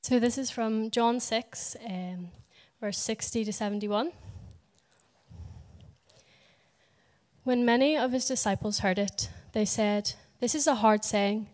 So 0.00 0.18
this 0.18 0.38
is 0.38 0.50
from 0.50 0.90
John 0.90 1.20
6, 1.20 1.76
um, 1.86 2.28
verse 2.80 2.98
60 2.98 3.44
to 3.44 3.52
71. 3.52 4.12
When 7.44 7.64
many 7.64 7.96
of 7.96 8.12
his 8.12 8.26
disciples 8.26 8.80
heard 8.80 8.98
it, 8.98 9.28
they 9.52 9.64
said, 9.64 10.12
This 10.40 10.54
is 10.54 10.66
a 10.66 10.76
hard 10.76 11.04
saying. 11.04 11.48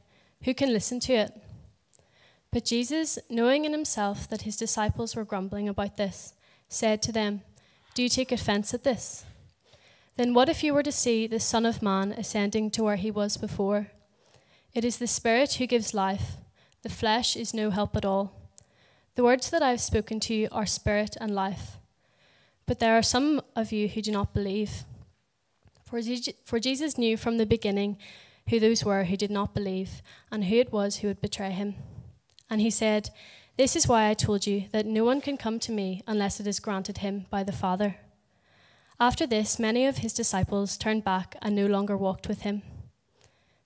Who 0.45 0.55
can 0.55 0.73
listen 0.73 1.01
to 1.01 1.15
it? 1.15 1.33
But 2.53 2.65
Jesus, 2.65 3.19
knowing 3.31 3.65
in 3.65 3.73
himself 3.73 4.29
that 4.29 4.43
his 4.43 4.57
disciples 4.57 5.17
were 5.17 5.25
grumbling 5.25 5.69
about 5.69 5.97
this, 5.97 6.35
said 6.69 7.03
to 7.03 7.13
them, 7.13 7.43
Do 7.95 8.03
you 8.03 8.09
take 8.09 8.31
offense 8.31 8.75
at 8.75 8.85
this? 8.85 9.25
Then 10.17 10.35
what 10.35 10.49
if 10.49 10.63
you 10.63 10.75
were 10.75 10.83
to 10.83 10.93
see 10.93 11.27
the 11.27 11.41
Son 11.41 11.67
of 11.67 11.83
Man 11.83 12.13
ascending 12.13 12.71
to 12.73 12.85
where 12.85 12.97
he 12.97 13.11
was 13.11 13.37
before? 13.37 13.89
It 14.75 14.85
is 14.85 14.99
the 14.99 15.07
Spirit 15.07 15.55
who 15.55 15.67
gives 15.67 15.95
life, 15.95 16.37
the 16.83 16.91
flesh 16.91 17.35
is 17.35 17.55
no 17.55 17.71
help 17.71 17.97
at 17.97 18.05
all. 18.05 18.44
The 19.15 19.23
words 19.25 19.51
that 19.51 19.63
I 19.63 19.71
have 19.71 19.81
spoken 19.81 20.19
to 20.21 20.35
you 20.35 20.49
are 20.51 20.67
spirit 20.67 21.17
and 21.21 21.35
life. 21.35 21.79
But 22.67 22.81
there 22.81 22.97
are 22.99 23.03
some 23.03 23.41
of 23.55 23.71
you 23.71 23.87
who 23.87 24.03
do 24.03 24.11
not 24.11 24.35
believe. 24.35 24.85
For, 25.85 26.01
for 26.45 26.59
Jesus 26.59 26.99
knew 26.99 27.17
from 27.17 27.37
the 27.37 27.47
beginning 27.47 27.97
who 28.49 28.59
those 28.59 28.85
were 28.85 29.05
who 29.05 29.17
did 29.17 29.31
not 29.31 29.55
believe, 29.55 30.03
and 30.31 30.45
who 30.45 30.57
it 30.57 30.73
was 30.73 30.97
who 30.97 31.09
would 31.09 31.21
betray 31.21 31.51
him. 31.51 31.77
And 32.51 32.61
he 32.61 32.71
said, 32.71 33.11
This 33.57 33.77
is 33.77 33.87
why 33.87 34.09
I 34.09 34.15
told 34.15 34.47
you 34.47 34.65
that 34.73 34.85
no 34.85 35.05
one 35.05 35.21
can 35.21 35.37
come 35.37 35.59
to 35.61 35.73
me 35.73 36.03
unless 36.07 36.41
it 36.41 36.47
is 36.47 36.61
granted 36.61 36.99
him 36.99 37.27
by 37.31 37.45
the 37.45 37.53
Father. 37.53 37.97
After 38.99 39.27
this, 39.27 39.59
many 39.59 39.87
of 39.87 39.99
his 39.99 40.13
disciples 40.13 40.77
turned 40.77 41.05
back 41.05 41.37
and 41.41 41.55
no 41.55 41.67
longer 41.67 41.97
walked 41.97 42.29
with 42.29 42.43
him. 42.43 42.63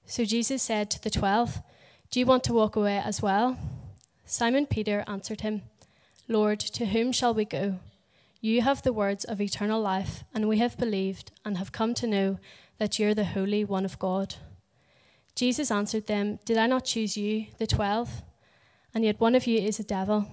So 0.04 0.24
Jesus 0.24 0.62
said 0.62 0.90
to 0.90 1.02
the 1.02 1.10
twelve, 1.10 1.60
Do 2.10 2.20
you 2.20 2.26
want 2.26 2.44
to 2.44 2.52
walk 2.52 2.76
away 2.76 2.98
as 2.98 3.20
well? 3.20 3.58
Simon 4.30 4.66
Peter 4.66 5.04
answered 5.06 5.40
him, 5.40 5.62
Lord, 6.28 6.60
to 6.60 6.84
whom 6.84 7.12
shall 7.12 7.32
we 7.32 7.46
go? 7.46 7.78
You 8.42 8.60
have 8.60 8.82
the 8.82 8.92
words 8.92 9.24
of 9.24 9.40
eternal 9.40 9.80
life, 9.80 10.22
and 10.34 10.46
we 10.46 10.58
have 10.58 10.76
believed 10.76 11.32
and 11.46 11.56
have 11.56 11.72
come 11.72 11.94
to 11.94 12.06
know 12.06 12.38
that 12.76 12.98
you're 12.98 13.14
the 13.14 13.24
Holy 13.24 13.64
One 13.64 13.86
of 13.86 13.98
God. 13.98 14.34
Jesus 15.34 15.70
answered 15.70 16.06
them, 16.08 16.40
Did 16.44 16.58
I 16.58 16.66
not 16.66 16.84
choose 16.84 17.16
you, 17.16 17.46
the 17.56 17.66
twelve? 17.66 18.22
And 18.94 19.02
yet 19.02 19.18
one 19.18 19.34
of 19.34 19.46
you 19.46 19.58
is 19.60 19.80
a 19.80 19.84
devil. 19.84 20.26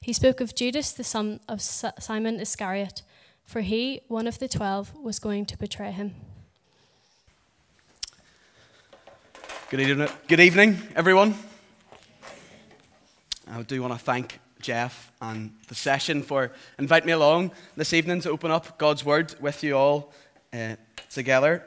He 0.00 0.12
spoke 0.12 0.40
of 0.40 0.56
Judas, 0.56 0.90
the 0.90 1.04
son 1.04 1.38
of 1.48 1.62
Simon 1.62 2.40
Iscariot, 2.40 3.02
for 3.44 3.60
he, 3.60 4.00
one 4.08 4.26
of 4.26 4.40
the 4.40 4.48
twelve, 4.48 4.92
was 4.96 5.20
going 5.20 5.46
to 5.46 5.56
betray 5.56 5.92
him. 5.92 6.16
Good 9.70 9.80
evening, 9.80 10.08
good 10.26 10.40
evening 10.40 10.78
everyone. 10.96 11.36
I 13.46 13.62
do 13.62 13.82
want 13.82 13.92
to 13.92 13.98
thank 13.98 14.40
Jeff 14.62 15.12
and 15.20 15.52
the 15.68 15.74
session 15.74 16.22
for 16.22 16.50
inviting 16.78 17.06
me 17.08 17.12
along 17.12 17.52
this 17.76 17.92
evening 17.92 18.20
to 18.22 18.30
open 18.30 18.50
up 18.50 18.78
God's 18.78 19.04
Word 19.04 19.34
with 19.38 19.62
you 19.62 19.76
all 19.76 20.14
uh, 20.54 20.76
together. 21.10 21.62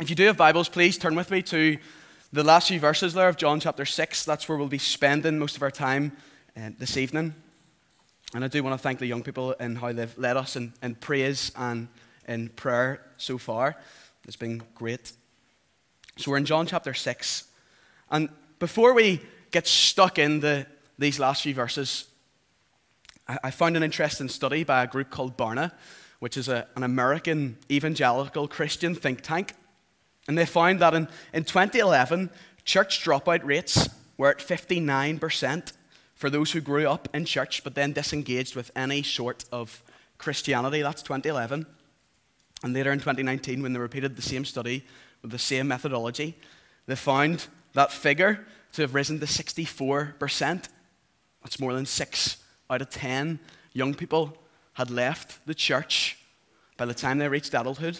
If 0.00 0.10
you 0.10 0.16
do 0.16 0.26
have 0.26 0.36
Bibles, 0.36 0.68
please 0.68 0.98
turn 0.98 1.14
with 1.14 1.30
me 1.30 1.42
to 1.42 1.78
the 2.32 2.42
last 2.42 2.68
few 2.68 2.80
verses 2.80 3.14
there 3.14 3.28
of 3.28 3.36
John 3.36 3.60
chapter 3.60 3.84
6. 3.84 4.24
That's 4.24 4.48
where 4.48 4.58
we'll 4.58 4.66
be 4.66 4.78
spending 4.78 5.38
most 5.38 5.56
of 5.56 5.62
our 5.62 5.70
time 5.70 6.16
uh, 6.56 6.70
this 6.76 6.96
evening. 6.96 7.36
And 8.34 8.44
I 8.44 8.48
do 8.48 8.62
want 8.64 8.74
to 8.74 8.82
thank 8.82 8.98
the 8.98 9.06
young 9.06 9.22
people 9.22 9.54
and 9.60 9.78
how 9.78 9.92
they've 9.92 10.18
led 10.18 10.36
us 10.36 10.56
in, 10.56 10.72
in 10.82 10.96
praise 10.96 11.52
and 11.54 11.86
in 12.26 12.48
prayer 12.48 13.00
so 13.16 13.38
far. 13.38 13.76
It's 14.26 14.36
been 14.36 14.62
great. 14.74 15.12
So 16.16 16.32
we're 16.32 16.38
in 16.38 16.44
John 16.46 16.66
chapter 16.66 16.94
6. 16.94 17.44
And 18.10 18.28
before 18.58 18.92
we 18.92 19.20
get 19.52 19.68
stuck 19.68 20.18
in 20.18 20.40
the, 20.40 20.66
these 21.00 21.18
last 21.18 21.42
few 21.42 21.54
verses, 21.54 22.04
I, 23.26 23.50
found 23.50 23.76
an 23.76 23.82
interesting 23.82 24.28
study 24.28 24.64
by 24.64 24.82
a 24.82 24.86
group 24.86 25.08
called 25.08 25.36
Barna, 25.36 25.72
which 26.18 26.36
is 26.36 26.46
a, 26.48 26.66
an 26.76 26.82
American 26.82 27.56
evangelical 27.70 28.46
Christian 28.46 28.94
think 28.94 29.22
tank. 29.22 29.54
And 30.28 30.36
they 30.36 30.44
found 30.44 30.80
that 30.80 30.92
in, 30.92 31.08
in 31.32 31.44
2011, 31.44 32.28
church 32.64 33.02
dropout 33.02 33.44
rates 33.44 33.88
were 34.18 34.28
at 34.28 34.38
59% 34.38 35.72
for 36.14 36.28
those 36.28 36.52
who 36.52 36.60
grew 36.60 36.86
up 36.86 37.08
in 37.14 37.24
church 37.24 37.64
but 37.64 37.74
then 37.74 37.94
disengaged 37.94 38.54
with 38.54 38.70
any 38.76 39.02
sort 39.02 39.46
of 39.50 39.82
Christianity. 40.18 40.82
That's 40.82 41.02
2011. 41.02 41.64
And 42.62 42.74
later 42.74 42.92
in 42.92 42.98
2019, 42.98 43.62
when 43.62 43.72
they 43.72 43.78
repeated 43.78 44.16
the 44.16 44.22
same 44.22 44.44
study 44.44 44.84
with 45.22 45.30
the 45.30 45.38
same 45.38 45.66
methodology, 45.66 46.36
they 46.84 46.96
found 46.96 47.46
that 47.72 47.90
figure 47.90 48.46
to 48.72 48.82
have 48.82 48.94
risen 48.94 49.18
to 49.20 49.26
64%. 49.26 50.68
That's 51.42 51.60
more 51.60 51.72
than 51.72 51.86
six 51.86 52.36
out 52.68 52.82
of 52.82 52.90
10 52.90 53.38
young 53.72 53.94
people 53.94 54.36
had 54.74 54.90
left 54.90 55.44
the 55.46 55.54
church 55.54 56.18
by 56.76 56.86
the 56.86 56.94
time 56.94 57.18
they 57.18 57.28
reached 57.28 57.54
adulthood. 57.54 57.98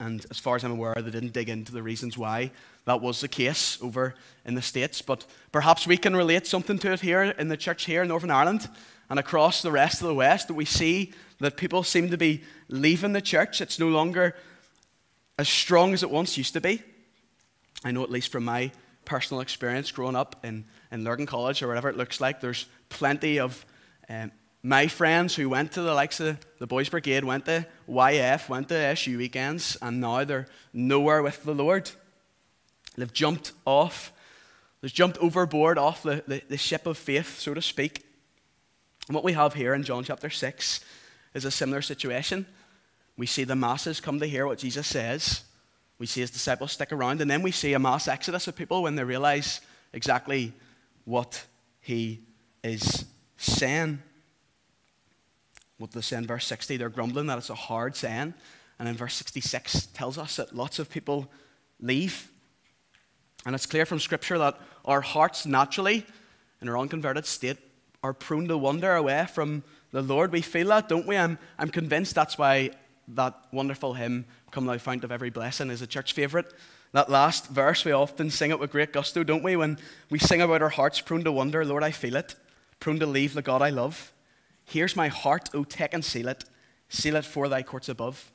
And 0.00 0.24
as 0.30 0.38
far 0.38 0.56
as 0.56 0.64
I'm 0.64 0.72
aware, 0.72 0.94
they 0.94 1.10
didn't 1.10 1.32
dig 1.32 1.48
into 1.48 1.72
the 1.72 1.82
reasons 1.82 2.16
why 2.16 2.52
that 2.84 3.00
was 3.00 3.20
the 3.20 3.28
case 3.28 3.78
over 3.82 4.14
in 4.44 4.54
the 4.54 4.62
States. 4.62 5.02
But 5.02 5.26
perhaps 5.50 5.86
we 5.86 5.96
can 5.96 6.14
relate 6.14 6.46
something 6.46 6.78
to 6.78 6.92
it 6.92 7.00
here 7.00 7.22
in 7.22 7.48
the 7.48 7.56
church 7.56 7.84
here 7.84 8.02
in 8.02 8.08
Northern 8.08 8.30
Ireland 8.30 8.68
and 9.10 9.18
across 9.18 9.60
the 9.60 9.72
rest 9.72 10.00
of 10.00 10.06
the 10.06 10.14
West 10.14 10.48
that 10.48 10.54
we 10.54 10.64
see 10.64 11.12
that 11.40 11.56
people 11.56 11.82
seem 11.82 12.10
to 12.10 12.16
be 12.16 12.42
leaving 12.68 13.12
the 13.12 13.20
church. 13.20 13.60
It's 13.60 13.78
no 13.78 13.88
longer 13.88 14.36
as 15.38 15.48
strong 15.48 15.94
as 15.94 16.02
it 16.02 16.10
once 16.10 16.36
used 16.36 16.52
to 16.52 16.60
be. 16.60 16.82
I 17.84 17.90
know, 17.90 18.02
at 18.02 18.10
least 18.10 18.30
from 18.30 18.44
my 18.44 18.72
personal 19.04 19.40
experience 19.40 19.90
growing 19.90 20.16
up 20.16 20.44
in, 20.44 20.64
in 20.90 21.04
Lurgan 21.04 21.26
College 21.26 21.62
or 21.62 21.68
whatever 21.68 21.88
it 21.88 21.96
looks 21.96 22.20
like, 22.20 22.40
there's 22.40 22.66
plenty 22.88 23.38
of 23.38 23.64
um, 24.08 24.32
my 24.62 24.88
friends 24.88 25.36
who 25.36 25.48
went 25.48 25.72
to 25.72 25.82
the 25.82 25.94
likes 25.94 26.18
of 26.20 26.38
the 26.58 26.66
Boys 26.66 26.88
Brigade, 26.88 27.24
went 27.24 27.44
to 27.44 27.66
YF, 27.88 28.48
went 28.48 28.68
to 28.68 28.74
SU 28.74 29.16
weekends, 29.16 29.76
and 29.80 30.00
now 30.00 30.24
they're 30.24 30.46
nowhere 30.72 31.22
with 31.22 31.44
the 31.44 31.54
Lord. 31.54 31.90
They've 32.96 33.12
jumped 33.12 33.52
off, 33.64 34.12
they've 34.80 34.92
jumped 34.92 35.18
overboard 35.18 35.78
off 35.78 36.02
the, 36.02 36.24
the, 36.26 36.42
the 36.48 36.56
ship 36.56 36.86
of 36.86 36.98
faith, 36.98 37.38
so 37.38 37.54
to 37.54 37.62
speak. 37.62 38.04
And 39.06 39.14
what 39.14 39.24
we 39.24 39.32
have 39.32 39.54
here 39.54 39.74
in 39.74 39.84
John 39.84 40.04
chapter 40.04 40.28
6 40.28 40.84
is 41.34 41.44
a 41.44 41.50
similar 41.50 41.80
situation. 41.80 42.44
We 43.16 43.26
see 43.26 43.44
the 43.44 43.56
masses 43.56 44.00
come 44.00 44.18
to 44.20 44.26
hear 44.26 44.46
what 44.46 44.58
Jesus 44.58 44.86
says. 44.86 45.44
We 45.98 46.06
see 46.06 46.20
his 46.20 46.30
disciples 46.30 46.72
stick 46.72 46.92
around, 46.92 47.20
and 47.20 47.30
then 47.30 47.42
we 47.42 47.52
see 47.52 47.72
a 47.74 47.78
mass 47.78 48.08
exodus 48.08 48.48
of 48.48 48.56
people 48.56 48.82
when 48.82 48.96
they 48.96 49.04
realize 49.04 49.60
exactly 49.92 50.52
what 51.08 51.46
he 51.80 52.20
is 52.62 53.06
saying 53.38 54.02
what 55.78 55.92
they 55.92 56.00
say 56.00 56.16
in 56.16 56.26
verse 56.26 56.46
60, 56.46 56.76
they're 56.76 56.88
grumbling 56.88 57.26
that 57.26 57.38
it's 57.38 57.50
a 57.50 57.54
hard 57.54 57.94
saying. 57.94 58.34
And 58.78 58.88
in 58.88 58.96
verse 58.96 59.14
66 59.14 59.86
tells 59.86 60.18
us 60.18 60.36
that 60.36 60.54
lots 60.54 60.78
of 60.78 60.90
people 60.90 61.30
leave. 61.80 62.30
And 63.46 63.54
it's 63.54 63.66
clear 63.66 63.86
from 63.86 64.00
Scripture 64.00 64.38
that 64.38 64.60
our 64.84 65.00
hearts 65.00 65.46
naturally, 65.46 66.04
in 66.60 66.68
our 66.68 66.76
unconverted 66.76 67.26
state, 67.26 67.58
are 68.02 68.12
prone 68.12 68.48
to 68.48 68.58
wander 68.58 68.94
away 68.94 69.26
from 69.32 69.62
the 69.92 70.02
Lord. 70.02 70.32
We 70.32 70.42
feel 70.42 70.68
that, 70.68 70.88
don't 70.88 71.06
we? 71.06 71.16
I'm, 71.16 71.38
I'm 71.58 71.70
convinced 71.70 72.14
that's 72.14 72.36
why 72.36 72.70
that 73.08 73.34
wonderful 73.52 73.94
hymn, 73.94 74.26
Come 74.50 74.66
Thou 74.66 74.78
Fount 74.78 75.04
of 75.04 75.12
Every 75.12 75.30
Blessing, 75.30 75.70
is 75.70 75.80
a 75.80 75.86
church 75.86 76.12
favourite. 76.12 76.46
That 76.92 77.10
last 77.10 77.48
verse, 77.48 77.84
we 77.84 77.92
often 77.92 78.30
sing 78.30 78.50
it 78.50 78.58
with 78.58 78.72
great 78.72 78.92
gusto, 78.92 79.22
don't 79.22 79.42
we? 79.42 79.56
When 79.56 79.78
we 80.10 80.18
sing 80.18 80.40
about 80.40 80.62
our 80.62 80.70
hearts 80.70 81.00
prone 81.00 81.24
to 81.24 81.32
wander, 81.32 81.64
Lord, 81.64 81.84
I 81.84 81.90
feel 81.90 82.16
it, 82.16 82.34
prone 82.80 82.98
to 82.98 83.06
leave 83.06 83.34
the 83.34 83.42
God 83.42 83.60
I 83.60 83.70
love. 83.70 84.12
Here's 84.64 84.96
my 84.96 85.08
heart, 85.08 85.50
O 85.54 85.64
take 85.64 85.92
and 85.92 86.04
seal 86.04 86.28
it, 86.28 86.44
seal 86.88 87.16
it 87.16 87.24
for 87.24 87.48
thy 87.48 87.62
courts 87.62 87.88
above. 87.88 88.32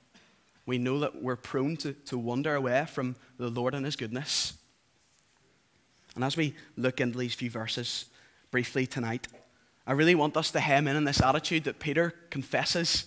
We 0.65 0.77
know 0.77 0.99
that 0.99 1.21
we're 1.21 1.35
prone 1.35 1.77
to, 1.77 1.93
to 1.93 2.17
wander 2.17 2.55
away 2.55 2.85
from 2.85 3.15
the 3.37 3.49
Lord 3.49 3.73
and 3.73 3.85
his 3.85 3.95
goodness. 3.95 4.53
And 6.15 6.23
as 6.23 6.37
we 6.37 6.55
look 6.77 7.01
into 7.01 7.17
these 7.17 7.33
few 7.33 7.49
verses 7.49 8.05
briefly 8.51 8.85
tonight, 8.85 9.27
I 9.85 9.93
really 9.93 10.15
want 10.15 10.37
us 10.37 10.51
to 10.51 10.59
hem 10.59 10.87
in 10.87 10.95
in 10.95 11.03
this 11.03 11.21
attitude 11.21 11.65
that 11.65 11.79
Peter 11.79 12.13
confesses 12.29 13.05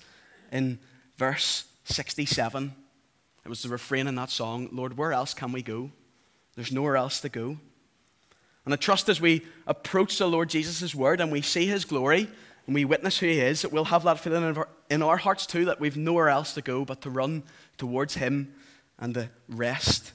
in 0.53 0.79
verse 1.17 1.65
67. 1.85 2.75
It 3.47 3.49
was 3.49 3.63
the 3.63 3.69
refrain 3.69 4.09
in 4.09 4.17
that 4.17 4.31
song 4.31 4.69
Lord, 4.73 4.97
where 4.97 5.13
else 5.13 5.33
can 5.33 5.53
we 5.53 5.63
go? 5.63 5.93
There's 6.57 6.73
nowhere 6.73 6.97
else 6.97 7.21
to 7.21 7.29
go. 7.29 7.59
And 8.65 8.75
I 8.75 8.77
trust 8.77 9.09
as 9.09 9.21
we 9.21 9.47
approach 9.69 10.19
the 10.19 10.27
Lord 10.27 10.51
Jesus' 10.51 10.97
word 10.97 11.21
and 11.21 11.31
we 11.31 11.43
see 11.43 11.67
his 11.67 11.85
glory, 11.85 12.29
and 12.67 12.75
we 12.75 12.85
witness 12.85 13.19
who 13.19 13.27
He 13.27 13.39
is, 13.39 13.63
that 13.63 13.71
we'll 13.71 13.85
have 13.85 14.03
that 14.03 14.19
feeling 14.19 14.57
in 14.91 15.01
our 15.01 15.17
hearts 15.17 15.47
too 15.47 15.67
that 15.67 15.79
we've 15.79 15.97
nowhere 15.97 16.29
else 16.29 16.55
to 16.55 16.61
go 16.61 16.85
but 16.85 17.03
to 17.03 17.11
run 17.11 17.45
towards 17.79 18.17
Him 18.17 18.53
and 18.99 19.15
to 19.15 19.31
rest 19.49 20.11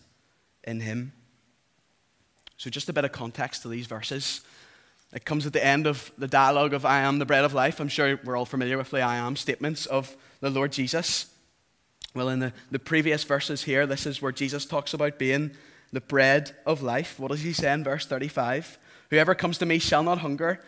in 0.65 0.81
Him. 0.81 1.13
So, 2.57 2.69
just 2.69 2.89
a 2.89 2.93
bit 2.93 3.05
of 3.05 3.13
context 3.13 3.61
to 3.61 3.69
these 3.69 3.87
verses. 3.87 4.41
It 5.13 5.23
comes 5.23 5.45
at 5.45 5.53
the 5.53 5.65
end 5.65 5.87
of 5.87 6.11
the 6.17 6.27
dialogue 6.27 6.73
of 6.73 6.85
I 6.85 6.99
am 6.99 7.19
the 7.19 7.25
bread 7.25 7.45
of 7.45 7.53
life. 7.53 7.79
I'm 7.79 7.87
sure 7.87 8.19
we're 8.25 8.35
all 8.35 8.45
familiar 8.45 8.77
with 8.77 8.91
the 8.91 8.99
I 8.99 9.15
am 9.15 9.37
statements 9.37 9.85
of 9.85 10.17
the 10.41 10.49
Lord 10.49 10.73
Jesus. 10.73 11.30
Well, 12.13 12.29
in 12.29 12.39
the, 12.39 12.53
the 12.69 12.79
previous 12.79 13.23
verses 13.23 13.63
here, 13.63 13.87
this 13.87 14.05
is 14.05 14.21
where 14.21 14.31
Jesus 14.31 14.65
talks 14.65 14.93
about 14.93 15.17
being 15.17 15.51
the 15.93 16.01
bread 16.01 16.55
of 16.65 16.81
life. 16.81 17.19
What 17.19 17.31
does 17.31 17.41
he 17.41 17.53
say 17.53 17.71
in 17.71 17.83
verse 17.83 18.05
35? 18.05 18.77
Whoever 19.09 19.35
comes 19.35 19.57
to 19.59 19.65
me 19.65 19.79
shall 19.79 20.03
not 20.03 20.19
hunger, 20.19 20.61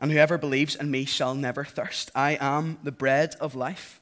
and 0.00 0.12
whoever 0.12 0.38
believes 0.38 0.76
in 0.76 0.90
me 0.90 1.04
shall 1.04 1.34
never 1.34 1.64
thirst. 1.64 2.10
I 2.14 2.38
am 2.40 2.78
the 2.82 2.92
bread 2.92 3.34
of 3.40 3.54
life. 3.54 4.00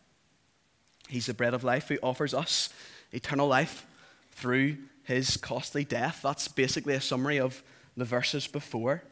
He's 1.08 1.26
the 1.26 1.34
bread 1.34 1.54
of 1.54 1.64
life 1.64 1.88
who 1.88 1.98
offers 2.02 2.34
us 2.34 2.70
eternal 3.12 3.48
life 3.48 3.86
through 4.32 4.76
his 5.04 5.36
costly 5.36 5.84
death. 5.84 6.20
That's 6.22 6.48
basically 6.48 6.94
a 6.94 7.00
summary 7.00 7.38
of 7.38 7.62
the 7.96 8.04
verses 8.04 8.46
before. 8.46 9.02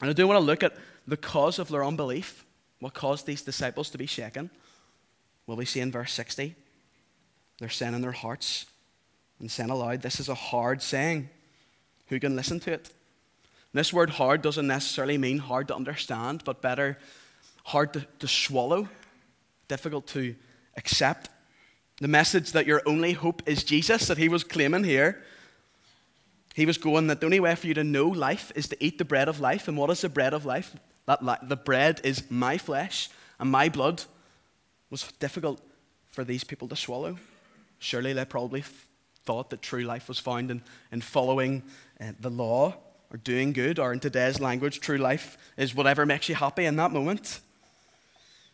And 0.00 0.10
I 0.10 0.12
do 0.12 0.26
want 0.26 0.38
to 0.38 0.44
look 0.44 0.62
at 0.62 0.76
the 1.06 1.16
cause 1.16 1.58
of 1.58 1.68
their 1.68 1.84
unbelief. 1.84 2.44
What 2.80 2.94
caused 2.94 3.26
these 3.26 3.42
disciples 3.42 3.90
to 3.90 3.98
be 3.98 4.06
shaken? 4.06 4.50
Well, 5.46 5.56
we 5.56 5.64
see 5.64 5.80
in 5.80 5.90
verse 5.90 6.12
60, 6.12 6.54
they're 7.62 7.70
saying 7.70 7.94
in 7.94 8.00
their 8.00 8.10
hearts 8.10 8.66
and 9.38 9.48
saying 9.48 9.70
aloud, 9.70 10.02
This 10.02 10.18
is 10.18 10.28
a 10.28 10.34
hard 10.34 10.82
saying. 10.82 11.28
Who 12.08 12.18
can 12.18 12.34
listen 12.34 12.58
to 12.60 12.72
it? 12.72 12.90
This 13.72 13.92
word 13.92 14.10
hard 14.10 14.42
doesn't 14.42 14.66
necessarily 14.66 15.16
mean 15.16 15.38
hard 15.38 15.68
to 15.68 15.76
understand, 15.76 16.42
but 16.44 16.60
better 16.60 16.98
hard 17.62 17.92
to, 17.92 18.04
to 18.18 18.26
swallow, 18.26 18.88
difficult 19.68 20.08
to 20.08 20.34
accept. 20.76 21.30
The 22.00 22.08
message 22.08 22.50
that 22.50 22.66
your 22.66 22.82
only 22.84 23.12
hope 23.12 23.42
is 23.46 23.62
Jesus, 23.62 24.08
that 24.08 24.18
he 24.18 24.28
was 24.28 24.42
claiming 24.42 24.82
here. 24.82 25.22
He 26.56 26.66
was 26.66 26.78
going 26.78 27.06
that 27.06 27.20
the 27.20 27.26
only 27.26 27.38
way 27.38 27.54
for 27.54 27.68
you 27.68 27.74
to 27.74 27.84
know 27.84 28.08
life 28.08 28.50
is 28.56 28.66
to 28.70 28.84
eat 28.84 28.98
the 28.98 29.04
bread 29.04 29.28
of 29.28 29.38
life. 29.38 29.68
And 29.68 29.76
what 29.76 29.88
is 29.90 30.00
the 30.00 30.08
bread 30.08 30.34
of 30.34 30.44
life? 30.44 30.74
That 31.06 31.24
li- 31.24 31.36
the 31.44 31.56
bread 31.56 32.00
is 32.02 32.28
my 32.28 32.58
flesh 32.58 33.08
and 33.38 33.52
my 33.52 33.68
blood. 33.68 34.02
was 34.90 35.10
difficult 35.20 35.60
for 36.10 36.24
these 36.24 36.42
people 36.42 36.66
to 36.68 36.76
swallow. 36.76 37.16
Surely 37.82 38.12
they 38.12 38.24
probably 38.24 38.62
thought 39.24 39.50
that 39.50 39.60
true 39.60 39.82
life 39.82 40.06
was 40.08 40.20
found 40.20 40.52
in, 40.52 40.62
in 40.92 41.00
following 41.00 41.64
uh, 42.00 42.12
the 42.20 42.30
law 42.30 42.76
or 43.10 43.16
doing 43.16 43.52
good, 43.52 43.80
or 43.80 43.92
in 43.92 43.98
today's 43.98 44.38
language, 44.38 44.78
true 44.78 44.98
life 44.98 45.36
is 45.56 45.74
whatever 45.74 46.06
makes 46.06 46.28
you 46.28 46.36
happy 46.36 46.64
in 46.64 46.76
that 46.76 46.92
moment. 46.92 47.40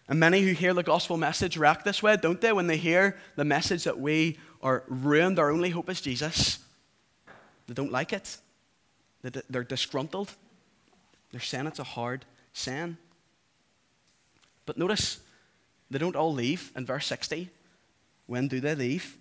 And 0.08 0.19
many 0.19 0.40
who 0.40 0.52
hear 0.52 0.72
the 0.72 0.82
gospel 0.82 1.19
message 1.19 1.58
react 1.58 1.84
this 1.84 2.02
way, 2.02 2.16
don't 2.16 2.40
they? 2.40 2.54
When 2.54 2.69
they 2.69 2.78
hear 2.78 3.19
the 3.36 3.44
message 3.44 3.84
that 3.84 4.00
we 4.00 4.38
are 4.62 4.82
ruined, 4.88 5.38
our 5.38 5.50
only 5.50 5.70
hope 5.70 5.90
is 5.90 6.00
Jesus, 6.00 6.58
they 7.66 7.74
don't 7.74 7.92
like 7.92 8.14
it. 8.14 8.38
They're 9.22 9.62
disgruntled. 9.62 10.32
They're 11.32 11.40
saying 11.42 11.66
it's 11.66 11.78
a 11.78 11.84
hard 11.84 12.24
saying. 12.54 12.96
But 14.64 14.78
notice, 14.78 15.20
they 15.90 15.98
don't 15.98 16.16
all 16.16 16.32
leave 16.32 16.72
in 16.74 16.86
verse 16.86 17.04
60. 17.06 17.50
When 18.26 18.48
do 18.48 18.60
they 18.60 18.74
leave? 18.74 19.18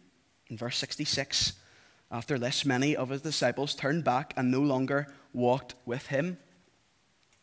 In 0.50 0.58
verse 0.58 0.78
66, 0.78 1.54
after 2.10 2.40
this, 2.40 2.66
many 2.66 2.96
of 2.96 3.10
his 3.10 3.22
disciples 3.22 3.76
turned 3.76 4.04
back 4.04 4.34
and 4.38 4.50
no 4.50 4.62
longer 4.62 5.08
walked 5.34 5.76
with 5.86 6.08
him. 6.08 6.38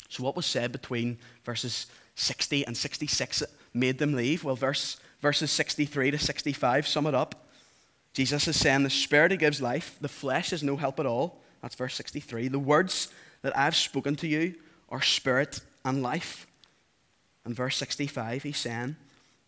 So, 0.09 0.23
what 0.23 0.37
was 0.37 0.47
said 0.47 0.73
between 0.73 1.19
verses 1.45 1.87
60 2.15 2.67
and 2.67 2.77
66 2.77 3.41
that 3.41 3.51
made 3.75 3.99
them 3.99 4.15
leave? 4.15 4.45
Well, 4.45 4.57
verse, 4.57 4.99
verses 5.21 5.51
63 5.51 6.13
to 6.13 6.19
65 6.19 6.87
sum 6.87 7.07
it 7.07 7.15
up. 7.15 7.49
Jesus 8.15 8.47
is 8.49 8.59
saying, 8.59 8.85
The 8.85 8.91
Spirit 8.91 9.37
gives 9.39 9.61
life, 9.61 9.97
the 10.01 10.09
flesh 10.09 10.53
is 10.53 10.63
no 10.63 10.77
help 10.77 10.99
at 11.01 11.07
all. 11.07 11.41
That's 11.61 11.75
verse 11.75 11.95
63. 11.95 12.49
The 12.49 12.59
words 12.59 13.09
that 13.43 13.57
I've 13.57 13.77
spoken 13.77 14.17
to 14.17 14.29
you 14.29 14.55
are 14.89 15.03
spirit 15.03 15.61
and 15.85 16.03
life. 16.03 16.47
And 17.45 17.55
verse 17.55 17.77
65, 17.77 18.43
he's 18.43 18.59
saying, 18.59 18.97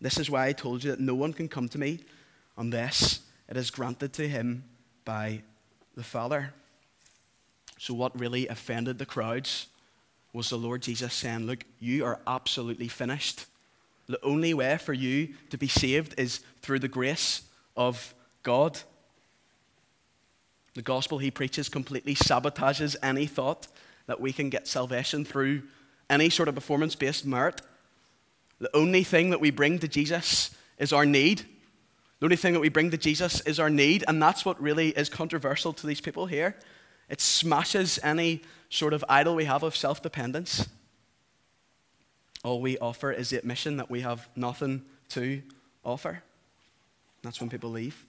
This 0.00 0.18
is 0.18 0.30
why 0.30 0.46
I 0.46 0.52
told 0.52 0.84
you 0.84 0.90
that 0.90 1.00
no 1.00 1.14
one 1.14 1.32
can 1.32 1.48
come 1.48 1.68
to 1.70 1.78
me 1.78 2.00
unless 2.56 3.20
it 3.48 3.56
is 3.56 3.70
granted 3.70 4.12
to 4.14 4.28
him 4.28 4.64
by 5.04 5.42
the 5.96 6.02
Father. 6.02 6.52
So, 7.78 7.94
what 7.94 8.18
really 8.18 8.48
offended 8.48 8.98
the 8.98 9.06
crowds 9.06 9.66
was 10.32 10.50
the 10.50 10.58
Lord 10.58 10.82
Jesus 10.82 11.12
saying, 11.14 11.46
Look, 11.46 11.64
you 11.78 12.04
are 12.04 12.20
absolutely 12.26 12.88
finished. 12.88 13.46
The 14.06 14.22
only 14.24 14.54
way 14.54 14.78
for 14.78 14.92
you 14.92 15.34
to 15.50 15.58
be 15.58 15.68
saved 15.68 16.14
is 16.18 16.40
through 16.62 16.78
the 16.80 16.88
grace 16.88 17.42
of 17.76 18.14
God. 18.42 18.78
The 20.74 20.82
gospel 20.82 21.18
he 21.18 21.30
preaches 21.30 21.68
completely 21.68 22.14
sabotages 22.14 22.96
any 23.02 23.26
thought 23.26 23.66
that 24.06 24.20
we 24.20 24.32
can 24.32 24.50
get 24.50 24.68
salvation 24.68 25.24
through 25.24 25.62
any 26.08 26.30
sort 26.30 26.48
of 26.48 26.54
performance 26.54 26.94
based 26.94 27.26
merit. 27.26 27.62
The 28.58 28.74
only 28.76 29.02
thing 29.02 29.30
that 29.30 29.40
we 29.40 29.50
bring 29.50 29.78
to 29.80 29.88
Jesus 29.88 30.54
is 30.78 30.92
our 30.92 31.04
need. 31.04 31.44
The 32.18 32.26
only 32.26 32.36
thing 32.36 32.54
that 32.54 32.60
we 32.60 32.70
bring 32.70 32.90
to 32.90 32.96
Jesus 32.96 33.40
is 33.42 33.60
our 33.60 33.68
need, 33.68 34.04
and 34.08 34.22
that's 34.22 34.44
what 34.44 34.60
really 34.60 34.88
is 34.88 35.08
controversial 35.08 35.72
to 35.74 35.86
these 35.86 36.00
people 36.00 36.26
here. 36.26 36.56
It 37.10 37.20
smashes 37.20 37.98
any 38.02 38.42
sort 38.70 38.94
of 38.94 39.04
idol 39.08 39.34
we 39.34 39.44
have 39.44 39.62
of 39.62 39.76
self 39.76 40.02
dependence. 40.02 40.66
All 42.42 42.60
we 42.60 42.78
offer 42.78 43.12
is 43.12 43.30
the 43.30 43.38
admission 43.38 43.76
that 43.76 43.90
we 43.90 44.00
have 44.00 44.28
nothing 44.34 44.84
to 45.10 45.42
offer. 45.84 46.22
That's 47.22 47.40
when 47.40 47.50
people 47.50 47.70
leave. 47.70 48.06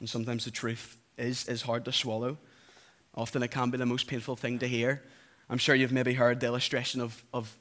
And 0.00 0.08
sometimes 0.08 0.44
the 0.44 0.50
truth 0.50 0.96
is, 1.16 1.48
is 1.48 1.62
hard 1.62 1.84
to 1.84 1.92
swallow. 1.92 2.36
Often 3.14 3.44
it 3.44 3.50
can 3.50 3.70
be 3.70 3.78
the 3.78 3.86
most 3.86 4.06
painful 4.08 4.36
thing 4.36 4.58
to 4.58 4.66
hear. 4.66 5.02
I'm 5.48 5.58
sure 5.58 5.74
you've 5.74 5.92
maybe 5.92 6.14
heard 6.14 6.40
the 6.40 6.46
illustration 6.46 7.00
of, 7.00 7.22
of 7.32 7.56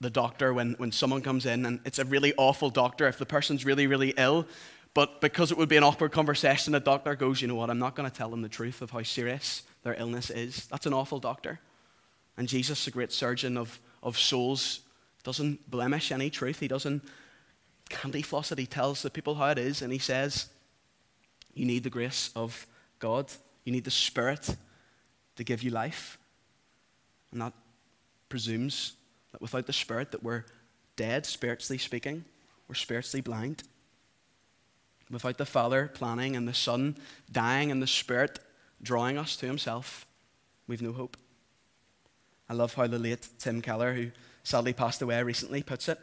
the 0.00 0.10
doctor 0.10 0.52
when, 0.52 0.74
when 0.74 0.92
someone 0.92 1.22
comes 1.22 1.46
in 1.46 1.64
and 1.64 1.80
it's 1.84 1.98
a 1.98 2.04
really 2.04 2.34
awful 2.36 2.70
doctor 2.70 3.08
if 3.08 3.18
the 3.18 3.26
person's 3.26 3.64
really, 3.64 3.86
really 3.86 4.12
ill. 4.16 4.46
But 4.94 5.20
because 5.20 5.50
it 5.50 5.58
would 5.58 5.68
be 5.68 5.76
an 5.76 5.82
awkward 5.82 6.12
conversation, 6.12 6.72
the 6.72 6.80
doctor 6.80 7.14
goes, 7.14 7.42
You 7.42 7.48
know 7.48 7.54
what? 7.54 7.70
I'm 7.70 7.78
not 7.78 7.94
going 7.94 8.08
to 8.10 8.16
tell 8.16 8.30
them 8.30 8.42
the 8.42 8.48
truth 8.48 8.82
of 8.82 8.90
how 8.90 9.02
serious 9.02 9.62
their 9.82 9.94
illness 9.94 10.30
is. 10.30 10.66
That's 10.66 10.86
an 10.86 10.94
awful 10.94 11.18
doctor. 11.18 11.60
And 12.36 12.48
Jesus, 12.48 12.84
the 12.84 12.90
great 12.90 13.12
surgeon 13.12 13.56
of, 13.56 13.78
of 14.02 14.18
souls, 14.18 14.80
doesn't 15.22 15.70
blemish 15.70 16.12
any 16.12 16.30
truth. 16.30 16.60
He 16.60 16.68
doesn't 16.68 17.02
candy 17.88 18.22
floss 18.22 18.52
it. 18.52 18.58
He 18.58 18.66
tells 18.66 19.02
the 19.02 19.10
people 19.10 19.34
how 19.34 19.50
it 19.50 19.58
is, 19.58 19.82
and 19.82 19.92
he 19.92 19.98
says, 19.98 20.48
You 21.54 21.66
need 21.66 21.84
the 21.84 21.90
grace 21.90 22.30
of 22.34 22.66
God. 22.98 23.30
You 23.64 23.72
need 23.72 23.84
the 23.84 23.90
Spirit 23.90 24.56
to 25.36 25.44
give 25.44 25.62
you 25.62 25.70
life. 25.70 26.18
And 27.32 27.42
that 27.42 27.52
presumes 28.28 28.95
that 29.36 29.42
without 29.42 29.66
the 29.66 29.72
Spirit 29.72 30.12
that 30.12 30.22
we're 30.22 30.44
dead, 30.96 31.26
spiritually 31.26 31.76
speaking. 31.76 32.24
We're 32.68 32.74
spiritually 32.74 33.20
blind. 33.20 33.64
Without 35.10 35.36
the 35.36 35.44
Father 35.44 35.90
planning 35.92 36.34
and 36.34 36.48
the 36.48 36.54
Son 36.54 36.96
dying 37.30 37.70
and 37.70 37.82
the 37.82 37.86
Spirit 37.86 38.38
drawing 38.80 39.18
us 39.18 39.36
to 39.36 39.46
Himself, 39.46 40.06
we've 40.66 40.80
no 40.80 40.92
hope. 40.92 41.18
I 42.48 42.54
love 42.54 42.72
how 42.72 42.86
the 42.86 42.98
late 42.98 43.28
Tim 43.38 43.60
Keller, 43.60 43.92
who 43.92 44.10
sadly 44.42 44.72
passed 44.72 45.02
away 45.02 45.22
recently, 45.22 45.62
puts 45.62 45.86
it. 45.90 45.98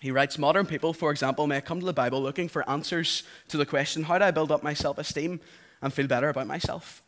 He 0.00 0.10
writes 0.10 0.38
Modern 0.38 0.64
people, 0.64 0.94
for 0.94 1.10
example, 1.10 1.46
may 1.46 1.60
come 1.60 1.80
to 1.80 1.86
the 1.86 1.92
Bible 1.92 2.22
looking 2.22 2.48
for 2.48 2.68
answers 2.68 3.24
to 3.48 3.58
the 3.58 3.66
question 3.66 4.04
how 4.04 4.16
do 4.16 4.24
I 4.24 4.30
build 4.30 4.50
up 4.50 4.62
my 4.62 4.72
self 4.72 4.96
esteem 4.96 5.38
and 5.82 5.92
feel 5.92 6.06
better 6.06 6.30
about 6.30 6.46
myself? 6.46 7.02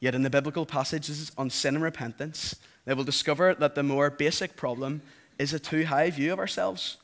Yet 0.00 0.16
in 0.16 0.24
the 0.24 0.30
biblical 0.30 0.66
passages 0.66 1.30
on 1.38 1.48
sin 1.48 1.76
and 1.76 1.84
repentance, 1.84 2.56
they 2.88 2.94
will 2.94 3.04
discover 3.04 3.54
that 3.54 3.74
the 3.74 3.82
more 3.82 4.08
basic 4.08 4.56
problem 4.56 5.02
is 5.38 5.52
a 5.52 5.58
too 5.58 5.84
high 5.84 6.08
view 6.08 6.32
of 6.32 6.38
ourselves. 6.38 6.96